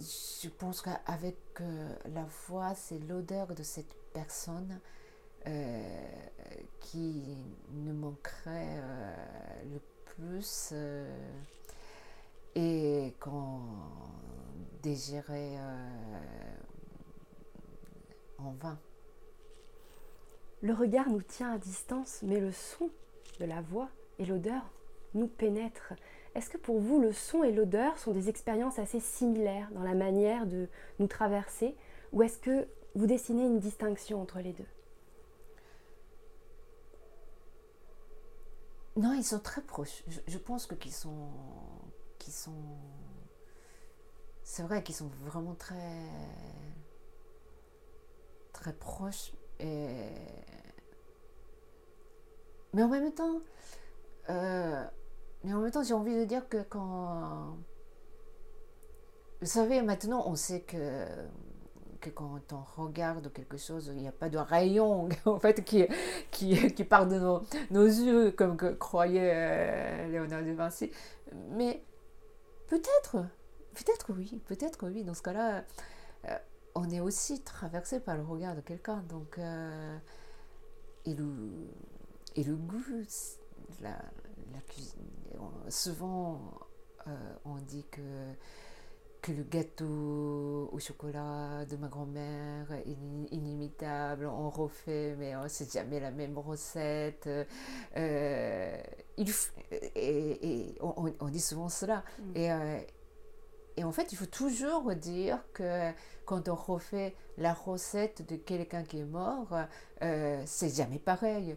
je 0.00 0.48
pense 0.48 0.82
qu'avec 0.82 1.36
euh, 1.60 1.94
la 2.14 2.24
voix, 2.46 2.74
c'est 2.74 2.98
l'odeur 3.00 3.48
de 3.54 3.62
cette 3.62 3.94
personne 4.12 4.80
euh, 5.46 5.82
qui 6.80 7.36
ne 7.72 7.92
manquerait 7.92 8.80
euh, 8.80 9.14
le 9.72 9.80
plus. 10.18 10.74
et 12.54 13.14
qu'on 13.20 13.60
désirait 14.82 15.56
euh, 15.56 16.56
en 18.38 18.50
vain. 18.52 18.78
Le 20.60 20.72
regard 20.72 21.08
nous 21.08 21.22
tient 21.22 21.52
à 21.52 21.58
distance, 21.58 22.20
mais 22.22 22.40
le 22.40 22.50
son 22.50 22.90
de 23.38 23.44
la 23.44 23.60
voix 23.60 23.88
et 24.18 24.26
l'odeur 24.26 24.62
nous 25.14 25.28
pénètrent. 25.28 25.94
Est-ce 26.34 26.50
que 26.50 26.58
pour 26.58 26.80
vous, 26.80 27.00
le 27.00 27.12
son 27.12 27.44
et 27.44 27.52
l'odeur 27.52 27.98
sont 27.98 28.12
des 28.12 28.28
expériences 28.28 28.78
assez 28.78 29.00
similaires 29.00 29.68
dans 29.72 29.82
la 29.82 29.94
manière 29.94 30.46
de 30.46 30.68
nous 30.98 31.06
traverser, 31.06 31.76
ou 32.12 32.22
est-ce 32.22 32.38
que 32.38 32.66
vous 32.94 33.06
dessinez 33.06 33.44
une 33.44 33.60
distinction 33.60 34.20
entre 34.20 34.40
les 34.40 34.52
deux? 34.52 34.66
Non, 38.98 39.14
ils 39.14 39.22
sont 39.22 39.38
très 39.38 39.62
proches. 39.62 40.02
Je, 40.26 40.38
pense 40.38 40.66
que 40.66 40.74
qu'ils 40.74 40.92
sont, 40.92 41.28
sont, 42.18 42.50
c'est 44.42 44.64
vrai 44.64 44.82
qu'ils 44.82 44.96
sont 44.96 45.08
vraiment 45.24 45.54
très, 45.54 46.02
très 48.52 48.72
proches. 48.72 49.32
Et... 49.60 50.10
Mais 52.72 52.82
en 52.82 52.88
même 52.88 53.12
temps, 53.12 53.40
euh, 54.30 54.84
mais 55.44 55.54
en 55.54 55.60
même 55.60 55.70
temps, 55.70 55.84
j'ai 55.84 55.94
envie 55.94 56.16
de 56.16 56.24
dire 56.24 56.48
que 56.48 56.60
quand, 56.64 57.56
vous 59.40 59.46
savez, 59.46 59.80
maintenant, 59.80 60.24
on 60.26 60.34
sait 60.34 60.62
que 60.62 61.06
quand 62.12 62.52
on 62.52 62.82
regarde 62.82 63.32
quelque 63.32 63.56
chose, 63.56 63.90
il 63.94 64.00
n'y 64.00 64.08
a 64.08 64.12
pas 64.12 64.28
de 64.28 64.38
rayon 64.38 65.08
en 65.24 65.38
fait 65.38 65.64
qui, 65.64 65.86
qui, 66.30 66.84
part 66.84 67.06
de 67.06 67.18
nos, 67.18 67.84
yeux, 67.84 68.30
comme 68.32 68.56
que 68.56 68.72
croyait 68.72 69.32
euh, 69.34 70.08
Léonard 70.08 70.42
de 70.42 70.52
Vinci. 70.52 70.90
Mais 71.50 71.82
peut-être, 72.68 73.24
peut-être 73.74 74.12
oui, 74.12 74.40
peut-être 74.46 74.88
oui. 74.88 75.04
Dans 75.04 75.14
ce 75.14 75.22
cas-là, 75.22 75.64
euh, 76.26 76.38
on 76.74 76.88
est 76.90 77.00
aussi 77.00 77.42
traversé 77.42 78.00
par 78.00 78.16
le 78.16 78.22
regard 78.22 78.54
de 78.54 78.60
quelqu'un. 78.60 79.02
Donc, 79.08 79.38
euh, 79.38 79.98
et, 81.04 81.14
le, 81.14 81.32
et 82.36 82.44
le 82.44 82.56
goût, 82.56 82.84
la, 83.80 83.98
cuisine. 84.68 85.06
Souvent, 85.68 86.40
on 87.44 87.56
dit 87.56 87.86
que 87.90 88.02
que 89.28 89.32
le 89.32 89.42
gâteau 89.42 90.70
au 90.72 90.78
chocolat 90.78 91.66
de 91.66 91.76
ma 91.76 91.88
grand-mère 91.88 92.66
inimitable, 93.30 94.26
on 94.26 94.48
refait, 94.48 95.14
mais 95.18 95.34
c'est 95.48 95.70
jamais 95.70 96.00
la 96.00 96.10
même 96.10 96.38
recette. 96.38 97.28
Euh, 97.96 98.82
il, 99.18 99.30
et, 99.94 100.74
on, 100.80 101.28
dit 101.28 101.40
souvent 101.40 101.68
cela. 101.68 102.04
Mm. 102.18 102.36
Et, 102.36 102.52
euh, 102.52 102.80
et 103.76 103.84
en 103.84 103.92
fait, 103.92 104.12
il 104.12 104.16
faut 104.16 104.26
toujours 104.26 104.94
dire 104.94 105.38
que 105.52 105.90
quand 106.24 106.48
on 106.48 106.54
refait 106.54 107.14
la 107.36 107.52
recette 107.52 108.26
de 108.28 108.36
quelqu'un 108.36 108.82
qui 108.82 109.00
est 109.00 109.04
mort, 109.04 109.48
euh, 110.02 110.42
c'est 110.46 110.74
jamais 110.74 110.98
pareil. 110.98 111.54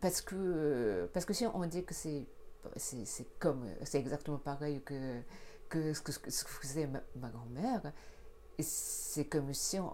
parce, 0.00 0.20
que, 0.20 1.10
parce 1.12 1.26
que 1.26 1.32
si 1.32 1.46
on 1.46 1.66
dit 1.66 1.84
que 1.84 1.94
c'est 1.94 2.26
c'est 2.76 3.26
comme 3.38 3.64
c'est 3.84 3.98
exactement 3.98 4.38
pareil 4.38 4.82
que 4.84 5.22
que 5.70 5.94
ce 5.94 6.02
que, 6.02 6.12
que 6.12 6.30
faisait 6.30 6.86
ma, 6.86 7.28
grand-mère. 7.30 7.92
C'est 8.58 9.24
comme 9.24 9.54
si 9.54 9.78
on, 9.78 9.90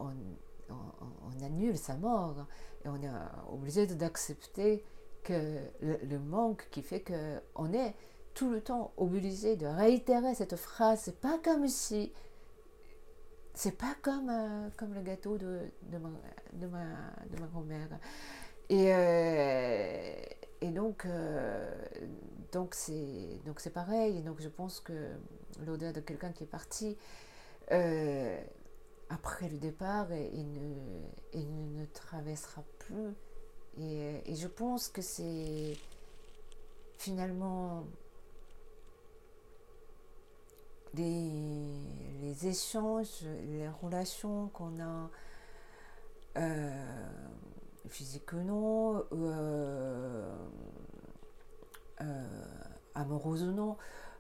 on, 0.70 1.44
annule 1.44 1.78
sa 1.78 1.94
mort. 1.94 2.46
Et 2.84 2.88
on 2.88 2.96
est 2.96 3.10
obligé 3.52 3.86
d'accepter 3.86 4.84
que 5.22 5.58
le, 5.80 6.18
manque 6.18 6.68
qui 6.70 6.82
fait 6.82 7.02
qu'on 7.02 7.72
est 7.72 7.94
tout 8.34 8.50
le 8.50 8.60
temps 8.60 8.92
obligé 8.96 9.56
de 9.56 9.66
réitérer 9.66 10.34
cette 10.34 10.56
phrase. 10.56 11.00
C'est 11.04 11.20
pas 11.20 11.38
comme 11.44 11.68
si. 11.68 12.12
C'est 13.54 13.78
pas 13.78 13.94
comme, 14.02 14.28
euh, 14.28 14.68
comme 14.76 14.92
le 14.92 15.00
gâteau 15.00 15.38
de, 15.38 15.60
de 15.90 15.96
ma, 15.98 16.10
de 16.52 16.66
ma, 16.66 17.46
grand-mère. 17.46 17.88
Et, 18.68 18.92
euh, 18.92 20.14
et 20.60 20.70
donc, 20.70 21.06
euh, 21.06 21.74
donc 22.52 22.74
c'est 22.74 23.40
donc 23.46 23.60
c'est 23.60 23.70
pareil. 23.70 24.22
Donc 24.22 24.40
je 24.40 24.48
pense 24.48 24.80
que 24.80 24.92
l'odeur 25.64 25.92
de 25.92 26.00
quelqu'un 26.00 26.32
qui 26.32 26.44
est 26.44 26.48
parti 26.48 26.96
euh, 27.72 28.40
après 29.08 29.48
le 29.48 29.58
départ 29.58 30.10
et, 30.12 30.30
ne, 30.32 31.80
ne, 31.80 31.84
traversera 31.86 32.62
plus. 32.78 33.14
Et, 33.78 34.34
je 34.34 34.46
pense 34.46 34.88
que 34.88 35.02
c'est 35.02 35.76
finalement 36.98 37.84
les, 40.94 41.30
les, 42.22 42.46
échanges, 42.46 43.22
les 43.22 43.68
relations 43.68 44.48
qu'on 44.48 44.80
a 44.80 45.10
euh, 46.38 47.06
physiques 47.88 48.32
ou 48.32 48.40
non, 48.40 49.04
euh, 49.12 50.36
euh, 52.00 52.26
amoureuses 52.94 53.42
ou 53.42 53.52
non, 53.52 53.76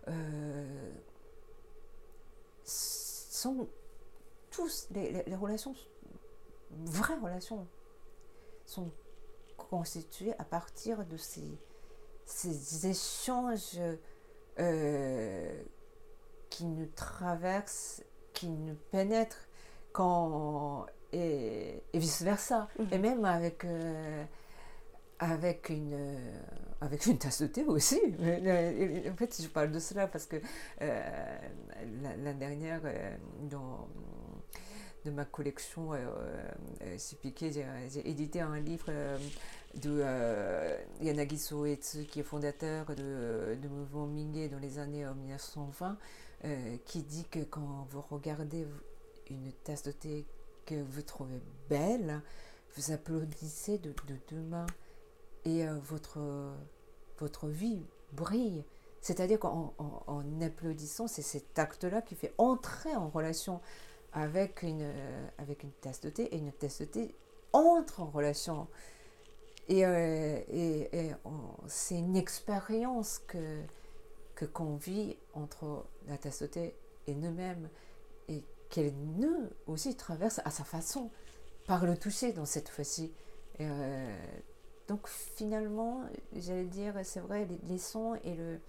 euh, 0.08 0.90
sont 2.66 3.68
tous, 4.50 4.88
les, 4.90 5.22
relations, 5.34 5.74
vraies 6.70 7.18
relations, 7.18 7.66
sont 8.64 8.90
constituées 9.56 10.34
à 10.38 10.44
partir 10.44 11.04
de 11.06 11.16
ces, 11.16 11.58
ces 12.24 12.86
échanges 12.86 13.78
euh, 14.58 15.62
qui 16.50 16.64
nous 16.64 16.86
traversent, 16.86 18.02
qui 18.32 18.48
nous 18.48 18.76
pénètrent 18.90 19.48
quand, 19.92 20.86
et, 21.12 21.82
vice-versa. 21.94 22.68
Mhm. 22.78 22.88
Et 22.92 22.98
même 22.98 23.24
avec, 23.24 23.64
euh, 23.64 24.24
avec 25.18 25.68
une 25.70 26.18
avec 26.80 27.06
une 27.06 27.18
tasse 27.18 27.42
de 27.42 27.46
thé 27.46 27.64
aussi. 27.64 28.00
En 28.18 29.16
fait, 29.16 29.40
je 29.42 29.48
parle 29.48 29.72
de 29.72 29.78
cela 29.78 30.06
parce 30.06 30.26
que 30.26 30.36
euh, 30.82 31.38
l'année 32.02 32.38
dernière, 32.38 32.80
euh, 32.84 33.16
dans 33.50 33.88
de 35.04 35.12
ma 35.12 35.24
collection 35.24 35.94
euh, 35.94 35.98
euh 36.82 36.96
j'ai 37.88 38.10
édité 38.10 38.40
un 38.40 38.58
livre 38.58 38.90
de 39.76 40.02
Yanagi 41.00 41.38
Soetsu, 41.38 42.06
qui 42.06 42.20
est 42.20 42.24
fondateur 42.24 42.86
de, 42.86 43.56
de 43.60 43.68
mouvement 43.68 44.06
Mingé 44.06 44.48
dans 44.48 44.58
les 44.58 44.78
années 44.80 45.04
1920, 45.04 45.96
qui 46.84 47.02
dit 47.02 47.24
que 47.30 47.38
quand 47.40 47.86
vous 47.90 48.02
regardez 48.10 48.66
une 49.30 49.52
tasse 49.64 49.84
de 49.84 49.92
thé 49.92 50.26
que 50.64 50.74
vous 50.74 51.02
trouvez 51.02 51.40
belle, 51.68 52.20
vous 52.76 52.90
applaudissez 52.90 53.78
de, 53.78 53.90
de 53.90 54.16
deux 54.28 54.42
mains 54.42 54.66
et 55.46 55.66
euh, 55.66 55.78
votre, 55.78 56.18
votre 57.18 57.46
vie 57.46 57.86
brille. 58.12 58.64
C'est-à-dire 59.00 59.38
qu'en 59.38 59.72
en, 59.78 60.40
applaudissant, 60.42 61.06
c'est 61.06 61.22
cet 61.22 61.58
acte-là 61.58 62.02
qui 62.02 62.16
fait 62.16 62.34
entrer 62.36 62.94
en 62.96 63.08
relation 63.08 63.60
avec 64.12 64.62
une, 64.62 64.82
euh, 64.82 65.28
avec 65.38 65.62
une 65.62 65.70
tasse 65.70 66.00
de 66.00 66.10
thé, 66.10 66.24
et 66.34 66.38
une 66.38 66.52
tasse 66.52 66.80
de 66.80 66.86
thé 66.86 67.14
entre 67.52 68.00
en 68.00 68.06
relation. 68.06 68.66
Et, 69.68 69.86
euh, 69.86 70.40
c'est 71.68 71.98
une 71.98 72.16
expérience 72.16 73.20
que 73.26 73.62
qu'on 74.52 74.76
vit 74.76 75.16
entre 75.32 75.86
la 76.08 76.18
tasse 76.18 76.42
de 76.42 76.46
thé 76.46 76.74
et 77.06 77.14
nous-mêmes, 77.14 77.70
et 78.28 78.42
qu'elle 78.68 78.92
nous 79.16 79.48
aussi 79.66 79.96
traverse 79.96 80.40
à 80.44 80.50
sa 80.50 80.64
façon, 80.64 81.10
par 81.66 81.86
le 81.86 81.96
toucher 81.96 82.32
dans 82.32 82.44
cette 82.44 82.68
fois-ci. 82.68 83.12
Donc 84.88 85.08
finalement, 85.08 86.02
j'allais 86.34 86.64
dire, 86.64 86.94
c'est 87.02 87.20
vrai, 87.20 87.48
les, 87.68 87.78
sons 87.78 88.14
et, 88.24 88.34
le, 88.34 88.60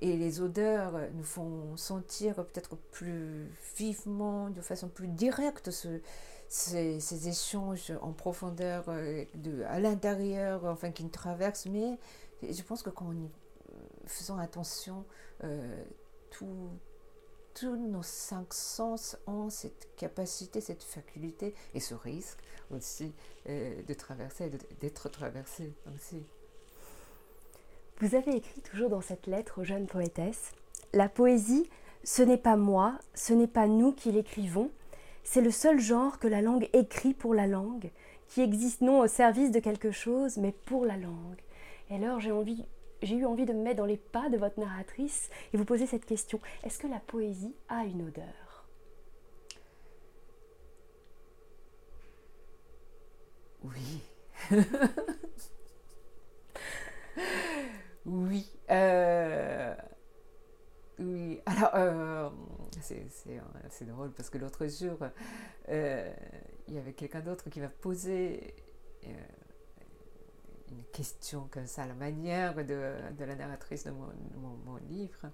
et 0.00 0.16
les 0.16 0.40
odeurs 0.40 0.92
nous 1.14 1.24
font 1.24 1.76
sentir 1.76 2.34
peut-être 2.34 2.76
plus 2.76 3.50
vivement, 3.76 4.50
de 4.50 4.60
façon 4.60 4.88
plus 4.88 5.08
directe 5.08 5.70
ce, 5.70 6.00
ces, 6.48 7.28
échanges 7.28 7.92
en 8.00 8.12
profondeur 8.12 8.84
euh, 8.88 9.24
à 9.66 9.80
l'intérieur, 9.80 10.64
enfin 10.64 10.90
qui 10.90 11.04
nous 11.04 11.10
traversent. 11.10 11.66
Mais 11.66 11.98
je 12.42 12.62
pense 12.62 12.82
que 12.82 12.90
quand 12.90 13.06
on 13.06 13.30
faisant 14.06 14.38
attention, 14.38 15.04
euh, 15.44 15.84
tout, 16.30 16.70
tous 17.58 17.76
nos 17.76 18.02
cinq 18.02 18.54
sens 18.54 19.16
ont 19.26 19.50
cette 19.50 19.88
capacité, 19.96 20.60
cette 20.60 20.84
faculté 20.84 21.54
et 21.74 21.80
ce 21.80 21.94
risque 21.94 22.38
aussi 22.70 23.12
euh, 23.48 23.82
de 23.82 23.94
traverser, 23.94 24.50
d'être 24.80 25.08
traversé 25.08 25.72
aussi. 25.94 26.22
Vous 28.00 28.14
avez 28.14 28.36
écrit 28.36 28.60
toujours 28.60 28.90
dans 28.90 29.00
cette 29.00 29.26
lettre 29.26 29.60
aux 29.60 29.64
jeunes 29.64 29.86
poétesses, 29.86 30.52
La 30.92 31.08
poésie, 31.08 31.68
ce 32.04 32.22
n'est 32.22 32.38
pas 32.38 32.56
moi, 32.56 32.98
ce 33.14 33.32
n'est 33.32 33.48
pas 33.48 33.66
nous 33.66 33.92
qui 33.92 34.12
l'écrivons, 34.12 34.70
c'est 35.24 35.40
le 35.40 35.50
seul 35.50 35.80
genre 35.80 36.20
que 36.20 36.28
la 36.28 36.42
langue 36.42 36.68
écrit 36.72 37.12
pour 37.12 37.34
la 37.34 37.46
langue, 37.48 37.90
qui 38.28 38.40
existe 38.40 38.82
non 38.82 39.00
au 39.00 39.08
service 39.08 39.50
de 39.50 39.58
quelque 39.58 39.90
chose, 39.90 40.36
mais 40.36 40.52
pour 40.52 40.84
la 40.84 40.96
langue. 40.96 41.40
Et 41.90 41.96
alors 41.96 42.20
j'ai 42.20 42.30
envie 42.30 42.64
j'ai 43.02 43.16
eu 43.16 43.24
envie 43.24 43.46
de 43.46 43.52
me 43.52 43.62
mettre 43.62 43.76
dans 43.78 43.86
les 43.86 43.96
pas 43.96 44.28
de 44.28 44.36
votre 44.36 44.58
narratrice 44.58 45.30
et 45.52 45.56
vous 45.56 45.64
poser 45.64 45.86
cette 45.86 46.04
question. 46.04 46.40
Est-ce 46.64 46.78
que 46.78 46.86
la 46.86 47.00
poésie 47.00 47.54
a 47.68 47.84
une 47.84 48.02
odeur? 48.06 48.66
Oui. 53.62 54.02
oui. 58.06 58.46
Euh, 58.70 59.74
oui. 60.98 61.40
Alors, 61.46 61.70
euh, 61.74 62.30
c'est 62.80 63.86
drôle 63.86 64.12
parce 64.12 64.30
que 64.30 64.38
l'autre 64.38 64.66
jour, 64.66 64.98
euh, 65.68 66.12
il 66.68 66.74
y 66.74 66.78
avait 66.78 66.92
quelqu'un 66.92 67.20
d'autre 67.20 67.50
qui 67.50 67.60
m'a 67.60 67.68
posé 67.68 68.54
une 70.70 70.84
question 70.92 71.48
comme 71.50 71.66
ça, 71.66 71.86
la 71.86 71.94
manière 71.94 72.54
de, 72.54 72.92
la 73.18 73.34
narratrice 73.34 73.84
de 73.84 73.90
mon, 73.90 74.76
livre. 74.88 75.30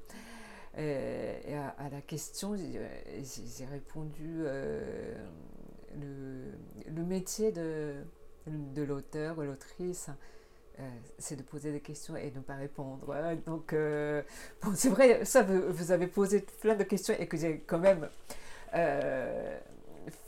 Euh, 0.76 1.40
et 1.46 1.54
à, 1.54 1.88
la 1.90 2.00
question, 2.00 2.56
j'ai 2.56 3.64
répondu 3.66 4.42
euh, 4.44 5.14
le, 6.00 7.02
métier 7.04 7.52
de, 7.52 7.94
de 8.46 8.82
l'auteur 8.82 9.38
ou 9.38 9.42
l'autrice. 9.42 10.10
Euh, 10.80 10.90
c'est 11.18 11.36
de 11.36 11.42
poser 11.42 11.70
des 11.70 11.80
questions 11.80 12.16
et 12.16 12.30
de 12.30 12.38
ne 12.38 12.42
pas 12.42 12.56
répondre. 12.56 13.14
Donc, 13.46 13.74
bon, 14.62 14.72
c'est 14.74 14.88
vrai, 14.88 15.24
ça, 15.24 15.42
vous, 15.42 15.72
vous, 15.72 15.92
avez 15.92 16.08
posé 16.08 16.44
plein 16.60 16.74
de 16.74 16.82
questions 16.82 17.14
et 17.16 17.28
que 17.28 17.36
j'ai 17.36 17.60
quand 17.60 17.78
même 17.78 18.08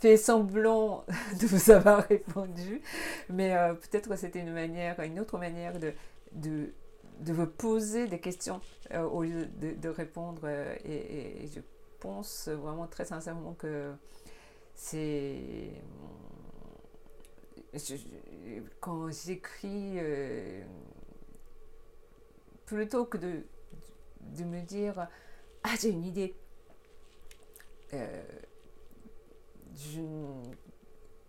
fait 0.00 0.16
semblant 0.16 1.04
de 1.40 1.46
vous 1.46 1.70
avoir 1.70 2.06
répondu, 2.06 2.80
mais 3.28 3.56
euh, 3.56 3.74
peut-être 3.74 4.16
c'était 4.16 4.40
une 4.40 4.52
manière, 4.52 4.98
une 5.00 5.20
autre 5.20 5.38
manière 5.38 5.78
de, 5.78 5.92
de, 6.32 6.72
de 7.20 7.32
vous 7.32 7.46
poser 7.46 8.06
des 8.06 8.20
questions 8.20 8.60
euh, 8.92 9.02
au 9.02 9.22
lieu 9.22 9.46
de, 9.46 9.72
de 9.72 9.88
répondre. 9.88 10.42
Euh, 10.44 10.74
et, 10.84 11.48
je 11.54 11.60
pense 12.00 12.48
vraiment 12.48 12.86
très 12.86 13.04
sincèrement 13.04 13.54
que 13.54 13.92
c'est 14.74 15.70
quand 18.80 19.10
j'écris, 19.10 19.98
plutôt 22.66 23.06
que 23.06 23.16
de, 23.16 23.42
de 24.20 24.44
me 24.44 24.60
dire 24.60 25.08
ah 25.64 25.74
j'ai 25.80 25.88
une 25.88 26.04
idée 26.04 26.36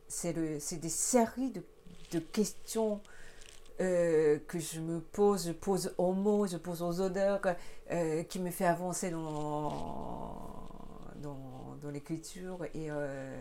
c'est 0.08 0.34
des 0.34 0.90
séries 0.90 1.52
de, 1.52 1.64
de 2.12 2.20
questions 2.20 3.02
euh, 3.80 4.40
que 4.48 4.58
je 4.58 4.80
me 4.80 5.00
pose, 5.00 5.48
je 5.48 5.52
pose 5.52 5.94
aux 6.00 6.14
mots, 6.14 6.48
je 6.48 6.58
pose 6.58 6.82
aux 6.82 7.00
odeurs, 7.00 7.42
euh, 7.92 8.24
qui 8.24 8.40
me 8.40 8.50
fait 8.50 8.66
avancer 8.66 9.12
dans, 9.12 10.42
dans, 11.22 11.92
l'écriture. 11.92 12.66
Et, 12.74 12.92
euh, 12.92 13.40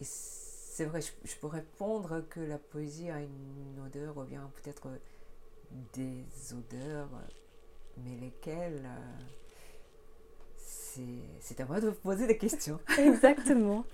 et 0.00 0.04
c'est 0.04 0.84
vrai, 0.84 1.00
je, 1.02 1.10
je, 1.24 1.36
peux 1.36 1.48
répondre 1.48 2.22
que 2.30 2.40
la 2.40 2.58
poésie 2.58 3.10
a 3.10 3.20
une 3.20 3.82
odeur, 3.84 4.16
ou 4.16 4.22
bien 4.22 4.50
peut-être 4.62 4.88
des 5.92 6.24
odeurs, 6.52 7.10
mais 7.98 8.16
lesquelles 8.16 8.88
c'est 11.40 11.60
à 11.60 11.64
moi 11.64 11.80
de 11.80 11.88
vous 11.88 11.94
poser 11.94 12.26
des 12.26 12.36
questions. 12.36 12.78
Exactement. 12.98 13.84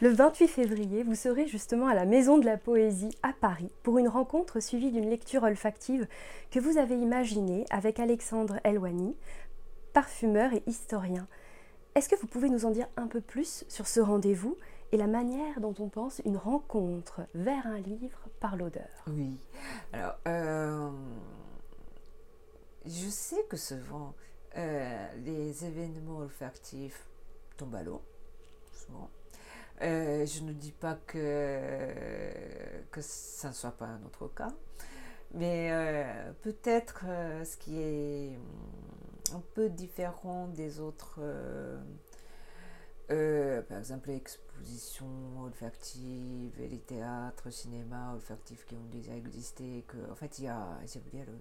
Le 0.00 0.08
28 0.10 0.48
février, 0.48 1.02
vous 1.02 1.14
serez 1.14 1.46
justement 1.46 1.86
à 1.86 1.94
la 1.94 2.04
Maison 2.04 2.38
de 2.38 2.44
la 2.44 2.56
Poésie 2.56 3.16
à 3.22 3.32
Paris 3.32 3.70
pour 3.82 3.98
une 3.98 4.08
rencontre 4.08 4.60
suivie 4.60 4.90
d'une 4.90 5.08
lecture 5.08 5.44
olfactive 5.44 6.06
que 6.50 6.58
vous 6.58 6.78
avez 6.78 6.96
imaginée 6.96 7.64
avec 7.70 8.00
Alexandre 8.00 8.58
Elwani, 8.64 9.16
parfumeur 9.92 10.52
et 10.52 10.62
historien. 10.66 11.26
Est-ce 11.94 12.08
que 12.08 12.16
vous 12.16 12.26
pouvez 12.26 12.50
nous 12.50 12.66
en 12.66 12.70
dire 12.70 12.88
un 12.96 13.06
peu 13.06 13.20
plus 13.20 13.64
sur 13.68 13.86
ce 13.86 14.00
rendez-vous 14.00 14.56
et 14.90 14.96
la 14.96 15.06
manière 15.06 15.60
dont 15.60 15.74
on 15.78 15.88
pense 15.88 16.20
une 16.24 16.36
rencontre 16.36 17.20
vers 17.34 17.66
un 17.66 17.78
livre 17.78 18.18
par 18.40 18.56
l'odeur 18.56 19.04
Oui. 19.06 19.38
Alors, 19.92 20.16
euh, 20.26 20.90
je 22.84 23.08
sais 23.08 23.44
que 23.48 23.56
souvent, 23.56 24.14
euh, 24.56 25.06
les 25.24 25.64
événements 25.64 26.18
olfactifs 26.18 27.06
tombent 27.56 27.74
à 27.74 27.82
l'eau, 27.82 28.02
souvent. 28.72 29.10
Euh, 29.82 30.24
je 30.24 30.42
ne 30.42 30.52
dis 30.52 30.70
pas 30.70 30.94
que, 31.06 32.30
que 32.92 33.00
ça 33.00 33.48
ne 33.48 33.52
soit 33.52 33.72
pas 33.72 33.86
un 33.86 34.02
autre 34.04 34.28
cas, 34.28 34.52
mais 35.32 35.70
euh, 35.72 36.32
peut-être 36.42 37.04
ce 37.44 37.56
qui 37.56 37.80
est 37.80 38.38
un 39.32 39.42
peu 39.54 39.68
différent 39.68 40.46
des 40.46 40.78
autres, 40.78 41.20
par 43.08 43.78
exemple 43.78 44.10
les 44.10 44.16
expositions 44.16 45.40
olfactives, 45.42 46.54
les 46.60 46.78
théâtres, 46.78 47.50
cinéma 47.50 48.12
olfactifs 48.14 48.64
qui 48.66 48.76
ont 48.76 48.88
déjà 48.92 49.16
existé, 49.16 49.84
en 50.08 50.14
fait 50.14 50.38
il 50.38 50.44
y 50.44 50.48
a, 50.48 50.78
j'ai 50.86 51.00
oublié 51.00 51.24
le 51.24 51.32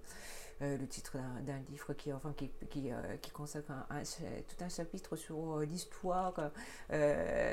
euh, 0.63 0.78
le 0.78 0.88
titre 0.88 1.17
d'un 1.41 1.60
livre 1.69 1.93
qui, 1.93 2.13
enfin, 2.13 2.34
qui, 2.38 2.49
qui, 2.69 2.91
euh, 2.91 3.17
qui 3.21 3.32
consacre 3.32 3.73
tout 4.47 4.63
un 4.63 4.69
chapitre 4.69 5.17
sur 5.17 5.58
euh, 5.58 5.65
l'histoire 5.65 6.52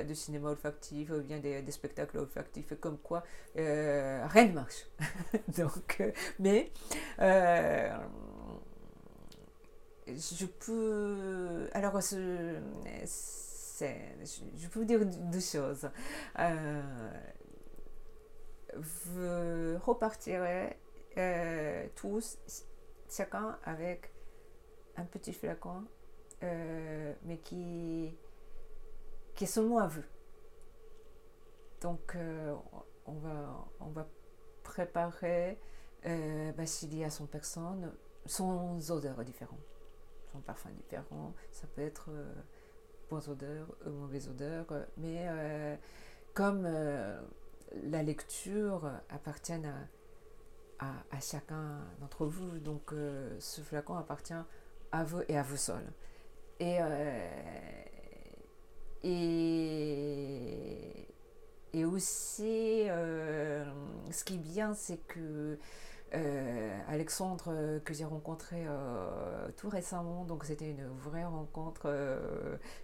du 0.07 0.15
cinéma 0.15 0.51
olfactif, 0.51 1.11
ou 1.11 1.21
bien 1.23 1.39
des, 1.39 1.69
spectacles 1.71 2.19
olfactifs, 2.19 2.75
comme 2.81 2.99
quoi 2.99 3.25
rien 3.55 4.47
ne 4.47 4.53
marche. 4.53 4.87
Donc, 5.59 6.03
mais 6.39 6.71
je 10.07 10.47
peux. 10.47 11.69
Alors, 11.73 12.01
je, 12.01 12.59
je 13.81 14.69
peux 14.69 14.81
vous 14.81 14.85
dire 14.85 15.05
deux 15.05 15.41
choses. 15.41 15.91
vous 18.77 19.79
repartirez 19.79 20.77
tous 21.97 22.39
chacun 23.11 23.59
avec 23.65 24.13
un 24.97 25.05
petit 25.05 25.33
flacon, 25.33 25.85
euh, 26.43 27.13
mais 27.25 27.39
qui, 27.39 28.17
qui 29.35 29.45
est 29.45 29.49
seulement 29.49 29.79
à 29.79 29.87
vous. 29.87 30.05
Donc, 31.81 32.15
euh, 32.15 32.55
on, 33.07 33.15
va, 33.15 33.69
on 33.81 33.89
va 33.89 34.07
préparer 34.63 35.59
euh, 36.07 36.53
bah, 36.53 36.67
s'il 36.67 36.97
y 36.97 37.05
a 37.05 37.11
son 37.11 37.27
personne, 37.27 37.93
sans 38.27 38.91
odeurs 38.91 39.25
différentes, 39.25 39.59
son 40.33 40.41
parfum 40.41 40.71
différent. 40.71 41.35
Ça 41.51 41.67
peut 41.67 41.83
être 41.83 42.11
bonnes 43.09 43.29
odeurs 43.29 43.75
ou 43.87 43.91
mauvaises 43.91 44.29
odeurs, 44.29 44.67
mais 44.99 45.27
comme 46.35 46.63
la 46.63 48.03
lecture 48.03 48.91
appartient 49.09 49.53
à 49.53 49.75
à, 50.81 51.21
chacun 51.21 51.81
d'entre 52.01 52.27
vous. 52.27 52.59
Donc 52.59 52.93
euh, 52.93 53.37
ce 53.39 53.61
flacon 53.61 53.97
appartient 53.97 54.35
à 54.93 55.05
vous 55.05 55.23
et 55.29 55.39
à 55.39 55.43
vous 55.43 55.57
seul. 55.57 55.85
Et, 56.59 56.79
euh, 56.81 57.29
et, 59.03 60.81
et 61.73 61.85
aussi, 61.85 62.85
euh, 62.89 63.65
ce 64.11 64.25
qui 64.25 64.35
est 64.35 64.39
bien, 64.39 64.75
c'est 64.75 64.99
que 65.07 65.59
euh, 66.13 66.79
Alexandre 66.89 67.45
euh, 67.49 67.79
que 67.81 67.95
j'ai 67.95 68.05
rencontré 68.05 68.65
euh, 68.67 69.49
tout 69.57 69.69
récemment, 69.69 70.25
donc 70.25 70.45
c'était 70.45 70.71
une 70.71 70.89
vraie 70.89 71.25
rencontre, 71.25 71.89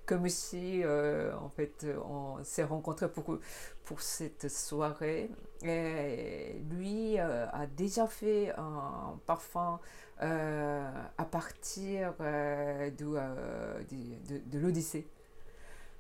comme 0.05 0.29
si 0.29 0.83
en 0.85 1.49
fait 1.49 1.87
on 2.09 2.43
s'est 2.45 2.65
rencontré 2.65 3.09
pour, 3.11 3.39
pour 3.85 4.01
cette 4.01 4.49
soirée. 4.49 5.31
Et 5.63 6.61
lui 6.71 7.19
a 7.19 7.67
déjà 7.77 8.07
fait 8.07 8.53
un 8.57 9.19
parfum 9.27 9.81
à 10.19 11.25
partir 11.31 12.15
de, 12.19 12.91
de, 12.91 14.39
de 14.39 14.59
l'Odyssée. 14.59 15.07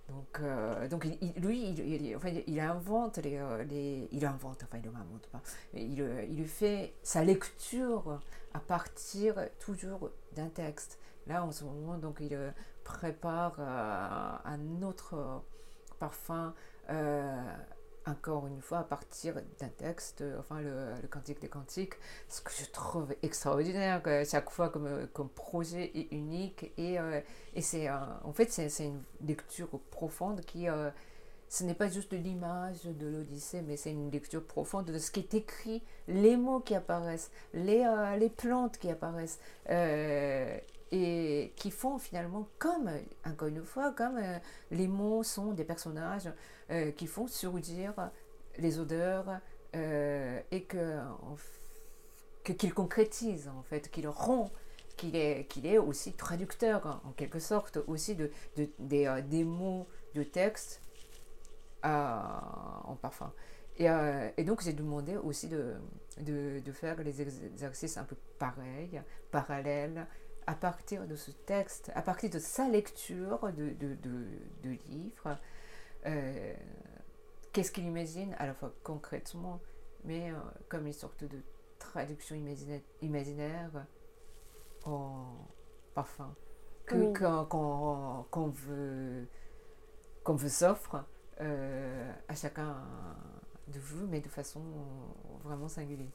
Donc, 0.08 0.38
euh, 0.40 0.88
donc 0.88 1.04
lui, 1.04 1.70
il, 1.70 2.16
enfin, 2.16 2.30
il 2.46 2.60
invente 2.60 3.18
les, 3.18 3.38
euh, 3.38 3.64
les, 3.64 4.08
il 4.12 4.24
invente, 4.24 4.62
enfin 4.62 4.78
il 4.78 4.88
ne 4.88 4.96
invente 4.96 5.26
pas, 5.32 5.40
il, 5.74 6.00
euh, 6.00 6.24
il 6.30 6.46
fait 6.46 6.94
sa 7.02 7.24
lecture 7.24 8.20
à 8.54 8.60
partir 8.60 9.34
toujours 9.58 10.10
d'un 10.34 10.48
texte. 10.48 10.98
Là, 11.26 11.44
en 11.44 11.50
ce 11.50 11.64
moment, 11.64 11.98
donc 11.98 12.18
il 12.20 12.38
prépare 12.84 13.58
un 13.58 14.82
autre 14.82 15.42
parfum 15.98 16.54
encore 18.06 18.46
une 18.46 18.60
fois 18.60 18.78
à 18.78 18.84
partir 18.84 19.34
d'un 19.58 19.68
texte, 19.68 20.22
enfin 20.38 20.60
le, 20.60 20.94
Cantique 21.08 21.40
des 21.40 21.48
Cantiques, 21.48 21.94
ce 22.28 22.40
que 22.40 22.52
je 22.52 22.70
trouve 22.70 23.14
extraordinaire, 23.22 24.02
que 24.02 24.24
chaque 24.24 24.50
fois 24.50 24.68
comme, 24.68 25.06
comme 25.12 25.28
projet 25.28 25.90
est 25.94 26.12
unique 26.12 26.72
et, 26.76 26.98
euh, 26.98 27.20
et 27.54 27.62
c'est 27.62 27.90
en 27.90 28.32
fait 28.32 28.50
c'est 28.52 28.84
une 28.84 29.02
lecture 29.26 29.68
profonde 29.90 30.40
qui, 30.42 30.68
euh, 30.68 30.90
ce 31.48 31.64
n'est 31.64 31.74
pas 31.74 31.88
juste 31.88 32.12
l'image 32.12 32.84
de 32.84 33.06
l'Odyssée, 33.06 33.62
mais 33.62 33.76
c'est 33.76 33.92
une 33.92 34.10
lecture 34.10 34.44
profonde 34.44 34.86
de 34.86 34.98
ce 34.98 35.10
qui 35.10 35.20
est 35.20 35.34
écrit, 35.34 35.82
les 36.08 36.36
mots 36.36 36.60
qui 36.60 36.74
apparaissent, 36.74 37.30
les, 37.54 37.84
euh, 37.84 38.16
les 38.16 38.28
plantes 38.28 38.78
qui 38.78 38.90
apparaissent, 38.90 39.38
euh, 39.70 40.58
et 40.92 41.52
qui 41.56 41.70
font 41.70 41.98
finalement 41.98 42.48
comme, 42.58 42.90
encore 43.24 43.48
une 43.48 43.62
fois, 43.64 43.92
comme 43.92 44.18
euh, 44.18 44.38
les 44.70 44.86
mots 44.86 45.22
sont 45.22 45.52
des 45.52 45.64
personnages 45.64 46.32
qui 46.96 47.06
font 47.06 47.28
surgir 47.28 47.94
les 48.58 48.80
odeurs 48.80 49.40
et 49.72 50.64
que, 50.68 50.98
qu'ils 52.42 52.74
concrétisent 52.74 53.48
en 53.56 53.62
fait, 53.62 53.88
qu'ils 53.88 54.08
rendent 54.08 54.50
qu'il 54.96 55.14
est, 55.14 55.44
qu'il 55.44 55.64
est 55.64 55.78
aussi 55.78 56.14
traducteur 56.14 57.00
en 57.04 57.12
quelque 57.12 57.38
sorte 57.38 57.78
aussi 57.86 58.16
de, 58.16 58.32
de 58.56 58.68
des, 58.80 59.22
des 59.28 59.44
mots 59.44 59.86
de 60.14 60.24
texte 60.24 60.80
en 61.84 62.96
parfum. 63.00 63.32
Et, 63.78 63.90
euh, 63.90 64.28
et 64.36 64.44
donc 64.44 64.62
j'ai 64.62 64.72
demandé 64.72 65.16
aussi 65.16 65.48
de, 65.48 65.74
de, 66.20 66.60
de, 66.60 66.72
faire 66.72 67.02
les 67.02 67.20
exercices 67.20 67.98
un 67.98 68.04
peu 68.04 68.16
pareils, 68.38 69.02
parallèles, 69.30 70.06
à 70.46 70.54
partir 70.54 71.06
de 71.06 71.16
ce 71.16 71.30
texte, 71.30 71.90
à 71.94 72.02
partir 72.02 72.30
de 72.30 72.38
sa 72.38 72.68
lecture 72.68 73.52
de, 73.52 73.70
de, 73.70 73.96
de 74.62 74.70
livres. 74.88 75.38
Euh, 76.06 76.54
qu'est-ce 77.52 77.72
qu'il 77.72 77.84
imagine, 77.84 78.34
à 78.38 78.46
la 78.46 78.54
fois 78.54 78.72
concrètement, 78.84 79.60
mais 80.04 80.30
euh, 80.30 80.36
comme 80.68 80.86
une 80.86 80.92
sorte 80.92 81.24
de 81.24 81.38
traduction 81.78 82.36
imaginaire, 82.36 82.80
imaginaire 83.02 83.86
en 84.84 85.26
parfum, 85.94 86.34
qu'on 86.86 88.48
veut, 88.48 89.26
qu'on 90.22 90.34
veut 90.34 90.48
s'offre 90.48 91.04
euh, 91.40 92.12
à 92.28 92.34
chacun 92.36 92.76
de 93.68 93.80
vous, 93.80 94.06
mais 94.06 94.20
de 94.20 94.28
façon 94.28 94.62
vraiment 95.42 95.68
singulière. 95.68 96.12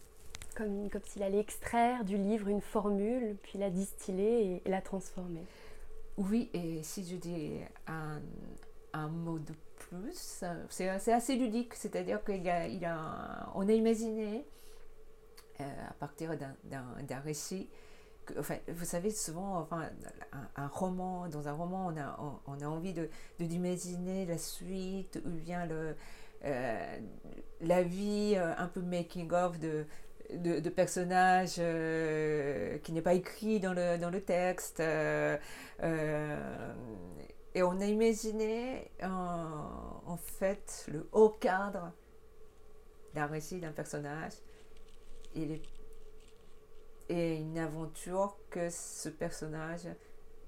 Comme, 0.56 0.90
comme 0.90 1.02
s'il 1.06 1.24
allait 1.24 1.40
extraire 1.40 2.04
du 2.04 2.18
livre 2.18 2.50
une 2.50 2.62
formule, 2.62 3.38
puis 3.42 3.58
la 3.58 3.70
distiller 3.70 4.62
et, 4.66 4.70
la 4.70 4.82
transformer. 4.82 5.46
Oui, 6.18 6.50
et 6.54 6.84
si 6.84 7.06
je 7.06 7.16
dis 7.16 7.54
un, 7.88 9.08
mot 9.08 9.40
de 9.40 9.54
plus, 9.78 10.44
c'est 10.70 10.90
assez 10.90 11.36
ludique, 11.36 11.74
c'est-à-dire 11.74 12.24
qu'on 12.24 12.46
a, 12.46 13.62
a, 13.62 13.72
imaginé, 13.72 14.46
euh, 15.62 15.64
à 15.90 15.94
partir 15.94 16.38
d'un 16.38 17.20
récit, 17.20 17.70
enfin, 18.38 18.58
vous 18.68 18.86
savez, 18.86 19.10
souvent, 19.10 19.60
enfin, 19.60 19.90
un, 20.56 20.68
roman, 20.68 21.28
dans 21.30 21.48
un 21.48 21.54
roman, 21.54 21.88
on 21.88 21.98
a, 21.98 22.40
on, 22.48 22.60
a 22.62 22.66
envie 22.66 22.94
de, 22.94 23.10
d'imaginer 23.40 24.26
la 24.26 24.38
suite 24.38 25.22
ou 25.26 25.30
bien 25.30 25.66
le, 25.66 25.96
euh, 26.46 26.98
la 27.62 27.84
vie 27.84 28.34
euh, 28.36 28.54
un 28.58 28.68
peu 28.68 28.82
making-of 28.82 29.60
de, 29.60 29.86
de, 30.34 30.70
personnages 30.70 31.56
euh, 31.60 32.78
qui 32.80 32.92
n'est 32.92 33.02
pas 33.02 33.14
écrit 33.14 33.60
dans 33.60 33.74
le, 33.74 33.98
dans 33.98 34.10
le 34.10 34.22
texte. 34.22 34.80
et 34.80 35.38
on 37.64 37.82
a 37.82 37.86
imaginé 37.86 38.92
en 39.04 40.18
fait 40.18 40.86
le 40.92 41.08
haut 41.12 41.30
cadre 41.30 41.92
d'un 43.14 43.26
récit 43.26 43.60
d'un 43.60 43.74
personnage 43.74 44.34
et 45.36 45.62
et 47.12 47.36
une 47.36 47.58
aventure 47.58 48.38
que 48.50 48.70
ce 48.70 49.10
personnage 49.10 49.88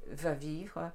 va 0.07 0.33
vivre 0.33 0.91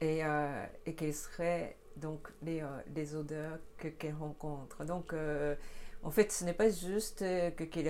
et, 0.00 0.24
euh, 0.24 0.64
et 0.86 0.94
quelles 0.94 1.14
seraient 1.14 1.76
donc 1.96 2.28
les, 2.42 2.62
euh, 2.62 2.66
les 2.94 3.14
odeurs 3.14 3.58
que, 3.76 3.88
qu'elle 3.88 4.14
rencontre. 4.14 4.84
Donc, 4.84 5.12
euh, 5.12 5.56
en 6.02 6.10
fait, 6.10 6.30
ce 6.30 6.44
n'est 6.44 6.54
pas 6.54 6.70
juste 6.70 7.20
que, 7.20 7.64
qu'il, 7.64 7.84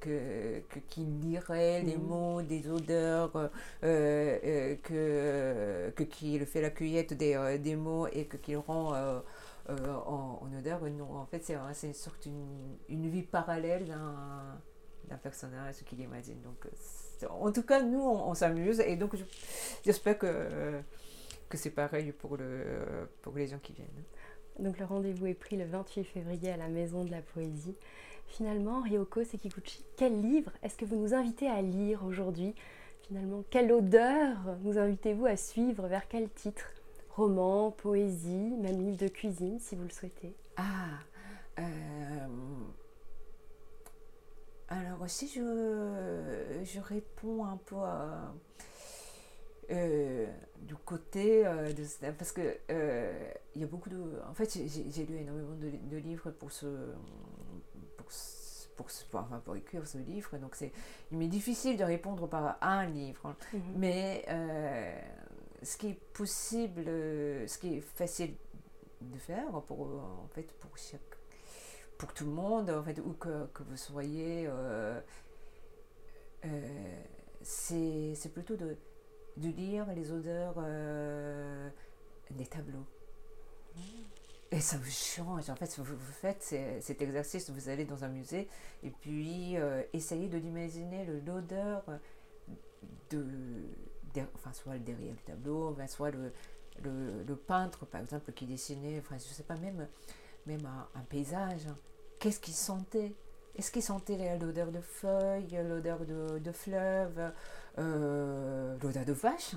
que, 0.00 0.78
qu'il 0.88 1.20
lirait 1.20 1.82
les 1.82 1.96
mm. 1.96 2.02
mots 2.02 2.42
des 2.42 2.68
odeurs, 2.70 3.50
que, 3.82 4.74
que, 4.82 6.02
qu'il 6.04 6.46
fait 6.46 6.62
la 6.62 6.70
cueillette 6.70 7.14
des, 7.14 7.58
des 7.58 7.76
mots 7.76 8.06
et 8.06 8.26
que, 8.26 8.36
qu'il 8.36 8.58
rend 8.58 8.94
en, 8.94 9.22
en, 9.68 10.58
odeur. 10.58 10.80
Non, 10.82 11.16
en 11.16 11.26
fait, 11.26 11.44
c'est, 11.44 11.56
une 11.86 11.94
sorte 11.94 12.26
une, 12.26 12.76
une 12.88 13.10
vie 13.10 13.22
parallèle 13.22 13.86
d'un 13.86 14.60
d'un 15.08 15.16
personnage 15.16 15.76
qu'il 15.84 16.00
imagine. 16.00 16.40
Donc, 16.42 16.66
euh, 16.66 17.26
en 17.28 17.52
tout 17.52 17.62
cas, 17.62 17.82
nous, 17.82 18.02
on, 18.02 18.34
s'amuse 18.34 18.80
et 18.80 18.96
donc 18.96 19.16
j'espère 19.84 20.18
que, 20.18 20.80
que 21.48 21.56
c'est 21.56 21.70
pareil 21.70 22.12
pour, 22.12 22.36
le, 22.36 23.08
pour 23.22 23.34
les 23.34 23.46
gens 23.46 23.58
qui 23.58 23.72
viennent. 23.72 24.04
Donc 24.58 24.78
le 24.78 24.84
rendez-vous 24.84 25.26
est 25.26 25.34
pris 25.34 25.56
le 25.56 25.64
28 25.64 26.04
février 26.04 26.50
à 26.50 26.56
la 26.56 26.68
Maison 26.68 27.04
de 27.04 27.10
la 27.10 27.22
Poésie. 27.22 27.76
Finalement, 28.26 28.80
Ryoko 28.82 29.24
Sekiguchi, 29.24 29.84
quel 29.96 30.20
livre 30.20 30.52
est-ce 30.62 30.76
que 30.76 30.84
vous 30.84 30.96
nous 30.96 31.14
invitez 31.14 31.48
à 31.48 31.60
lire 31.62 32.04
aujourd'hui? 32.04 32.54
Finalement, 33.02 33.44
quelle 33.50 33.70
odeur 33.72 34.36
nous 34.62 34.78
invitez-vous 34.78 35.26
à 35.26 35.36
suivre? 35.36 35.86
Vers 35.86 36.08
quel 36.08 36.30
titre? 36.30 36.72
Roman, 37.10 37.70
poésie, 37.70 38.56
même 38.58 38.84
livre 38.84 38.96
de 38.96 39.08
cuisine 39.08 39.58
si 39.60 39.76
vous 39.76 39.84
le 39.84 39.90
souhaitez. 39.90 40.34
Ah, 40.56 40.98
euh, 41.58 41.62
alors 44.68 45.08
si 45.08 45.28
je, 45.28 46.62
je 46.64 46.80
réponds 46.80 47.44
un 47.44 47.56
peu 47.56 47.76
euh, 49.70 50.26
du 50.60 50.74
côté 50.74 51.46
euh, 51.46 51.72
de 51.72 51.84
parce 52.12 52.32
que 52.32 52.56
euh, 52.70 53.30
il 53.54 53.60
y 53.60 53.64
a 53.64 53.66
beaucoup 53.66 53.90
de 53.90 53.98
en 54.28 54.34
fait 54.34 54.58
j'ai 54.66 55.06
lu 55.06 55.16
énormément 55.16 55.54
de, 55.54 55.96
livres 55.96 56.30
pour 56.30 56.52
ce 56.52 56.66
pour, 57.96 58.06
pour, 58.76 58.86
enfin, 59.20 59.40
pour 59.44 59.56
écrire 59.56 59.86
ce 59.86 59.98
livre 59.98 60.36
donc 60.38 60.54
c'est 60.54 60.72
il 61.12 61.18
m'est 61.18 61.28
difficile 61.28 61.76
de 61.76 61.84
répondre 61.84 62.28
par 62.28 62.58
un 62.62 62.86
livre 62.86 63.34
mhm. 63.52 63.60
mais 63.76 64.24
ce 65.62 65.76
qui 65.76 65.90
est 65.90 66.00
possible 66.12 66.84
ce 66.86 67.58
qui 67.58 67.76
est 67.76 67.80
facile 67.80 68.34
de 69.00 69.18
faire 69.18 69.50
pour 69.62 69.80
en 69.80 70.28
fait 70.34 70.50
pour 70.58 70.76
chaque 70.76 71.14
pour 71.98 72.12
tout 72.12 72.24
le 72.24 72.30
monde, 72.30 72.70
en 72.70 72.82
fait, 72.82 72.98
où 72.98 73.12
que, 73.12 73.46
que 73.46 73.62
vous 73.62 73.76
soyez, 73.76 74.46
euh, 74.46 75.00
euh, 76.44 77.02
c'est 77.42 78.32
plutôt 78.32 78.56
de, 78.56 78.76
de, 79.36 79.48
lire 79.48 79.86
les 79.94 80.12
odeurs 80.12 80.54
euh, 80.58 81.68
des 82.30 82.46
tableaux. 82.46 82.86
Et 84.50 84.60
ça 84.60 84.76
vous 84.76 84.90
change. 84.90 85.50
En 85.50 85.56
fait, 85.56 85.74
vous, 85.78 85.84
vous 85.84 86.12
faites 86.12 86.54
cet 86.80 87.02
exercice, 87.02 87.50
vous 87.50 87.68
allez 87.68 87.84
dans 87.84 88.04
un 88.04 88.08
musée 88.08 88.48
et 88.84 88.90
puis 88.90 89.56
essayez 89.92 90.28
de 90.28 90.38
l'imaginer 90.38 91.06
l'odeur 91.26 91.82
de, 93.10 93.24
enfin, 94.36 94.52
soit 94.52 94.78
derrière 94.78 95.14
du 95.14 95.22
tableau, 95.24 95.76
soit 95.88 96.12
le, 96.12 96.32
le, 96.84 97.24
le, 97.24 97.36
peintre, 97.36 97.84
par 97.84 98.00
exemple, 98.00 98.30
qui 98.32 98.46
dessinait, 98.46 99.00
enfin, 99.00 99.16
je 99.18 99.24
sais 99.24 99.42
pas, 99.42 99.56
même 99.56 99.88
même 100.46 100.66
un, 100.94 101.00
paysage. 101.08 101.66
Qu'est-ce 102.18 102.40
qu'il 102.40 102.54
sentait? 102.54 103.14
Est-ce 103.56 103.70
qu'il 103.70 103.82
sentait 103.82 104.38
l'odeur 104.38 104.72
de 104.72 104.80
feuilles, 104.80 105.60
l'odeur 105.68 106.04
de, 106.04 106.38
de 106.38 106.52
fleuve, 106.52 107.32
euh, 107.78 108.76
l'odeur 108.82 109.04
de 109.04 109.12
vache 109.12 109.54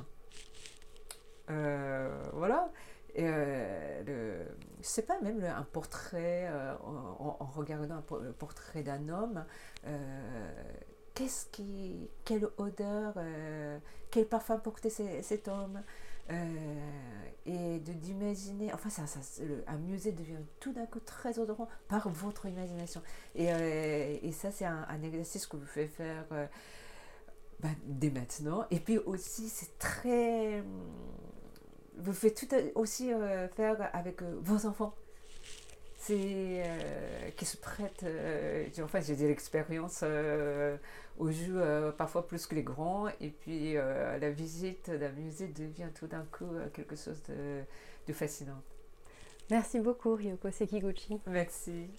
euh, 1.50 2.24
Voilà. 2.34 2.70
Et 3.16 3.24
euh, 3.26 4.04
le, 4.06 4.46
sais 4.82 5.02
pas, 5.02 5.20
même 5.22 5.44
un 5.44 5.64
portrait, 5.64 6.48
en, 6.84 7.46
regardant 7.56 7.96
un 7.96 8.32
portrait 8.38 8.84
d'un 8.84 9.10
homme, 9.10 9.44
qu'est-ce 11.16 11.48
qui, 11.48 12.12
quelle 12.24 12.48
odeur, 12.58 13.16
quel 14.12 14.28
parfum 14.28 14.60
portait 14.60 14.92
cet 14.92 15.48
homme? 15.48 15.82
euh, 15.82 15.82
et 16.30 17.80
de 17.80 17.94
d'imaginer, 17.94 18.74
enfin 18.74 18.90
ça, 18.90 19.08
ça, 19.08 19.20
un 19.68 19.78
musée 19.78 20.12
devient 20.12 20.40
tout 20.60 20.74
d'un 20.74 20.86
coup 20.86 21.00
très 21.00 21.40
odorant 21.40 21.70
par 21.88 22.10
votre 22.10 22.46
imagination. 22.46 23.02
Et, 23.36 23.54
euh, 23.54 24.18
et 24.22 24.32
ça 24.34 24.52
c'est 24.52 24.66
un, 24.66 25.02
exercice 25.02 25.48
que 25.48 25.56
vous 25.56 25.66
faites 25.66 25.90
faire 25.90 26.26
euh, 26.34 26.46
bah, 27.62 27.70
dès 27.86 28.10
maintenant. 28.10 28.66
Et 28.70 28.80
puis 28.80 28.98
aussi 28.98 29.50
c'est 29.50 29.78
très... 29.80 30.64
Vous 32.00 32.14
faites 32.14 32.36
tout 32.36 32.56
aussi 32.76 33.12
faire 33.56 33.90
avec 33.94 34.22
vos 34.22 34.68
enfants 34.68 34.94
c'est 36.08 36.64
euh, 36.66 37.30
qui 37.36 37.46
se 37.46 37.58
prête, 37.58 38.04
euh, 38.04 38.66
enfin 38.82 39.02
j'ai 39.02 39.16
de 39.18 39.28
l'expérience 39.28 40.02
euh, 40.04 40.78
au 41.18 41.30
jeu 41.32 41.62
parfois 41.98 42.26
plus 42.26 42.46
que 42.46 42.56
les 42.56 42.64
grands, 42.64 43.10
et 43.20 43.30
puis 43.30 43.74
la 43.74 44.30
visite 44.30 44.90
d'un 44.90 45.12
musée 45.12 45.48
devient 45.48 45.90
tout 45.94 46.08
d'un 46.08 46.26
coup 46.32 46.50
quelque 46.74 46.96
chose 46.96 47.22
de, 47.24 47.62
de 48.08 48.14
fascinant. 48.14 48.62
Merci 49.50 49.80
beaucoup 49.80 50.16
Ryoko 50.16 50.52
Sekiguchi. 50.52 51.20
Merci. 51.28 51.90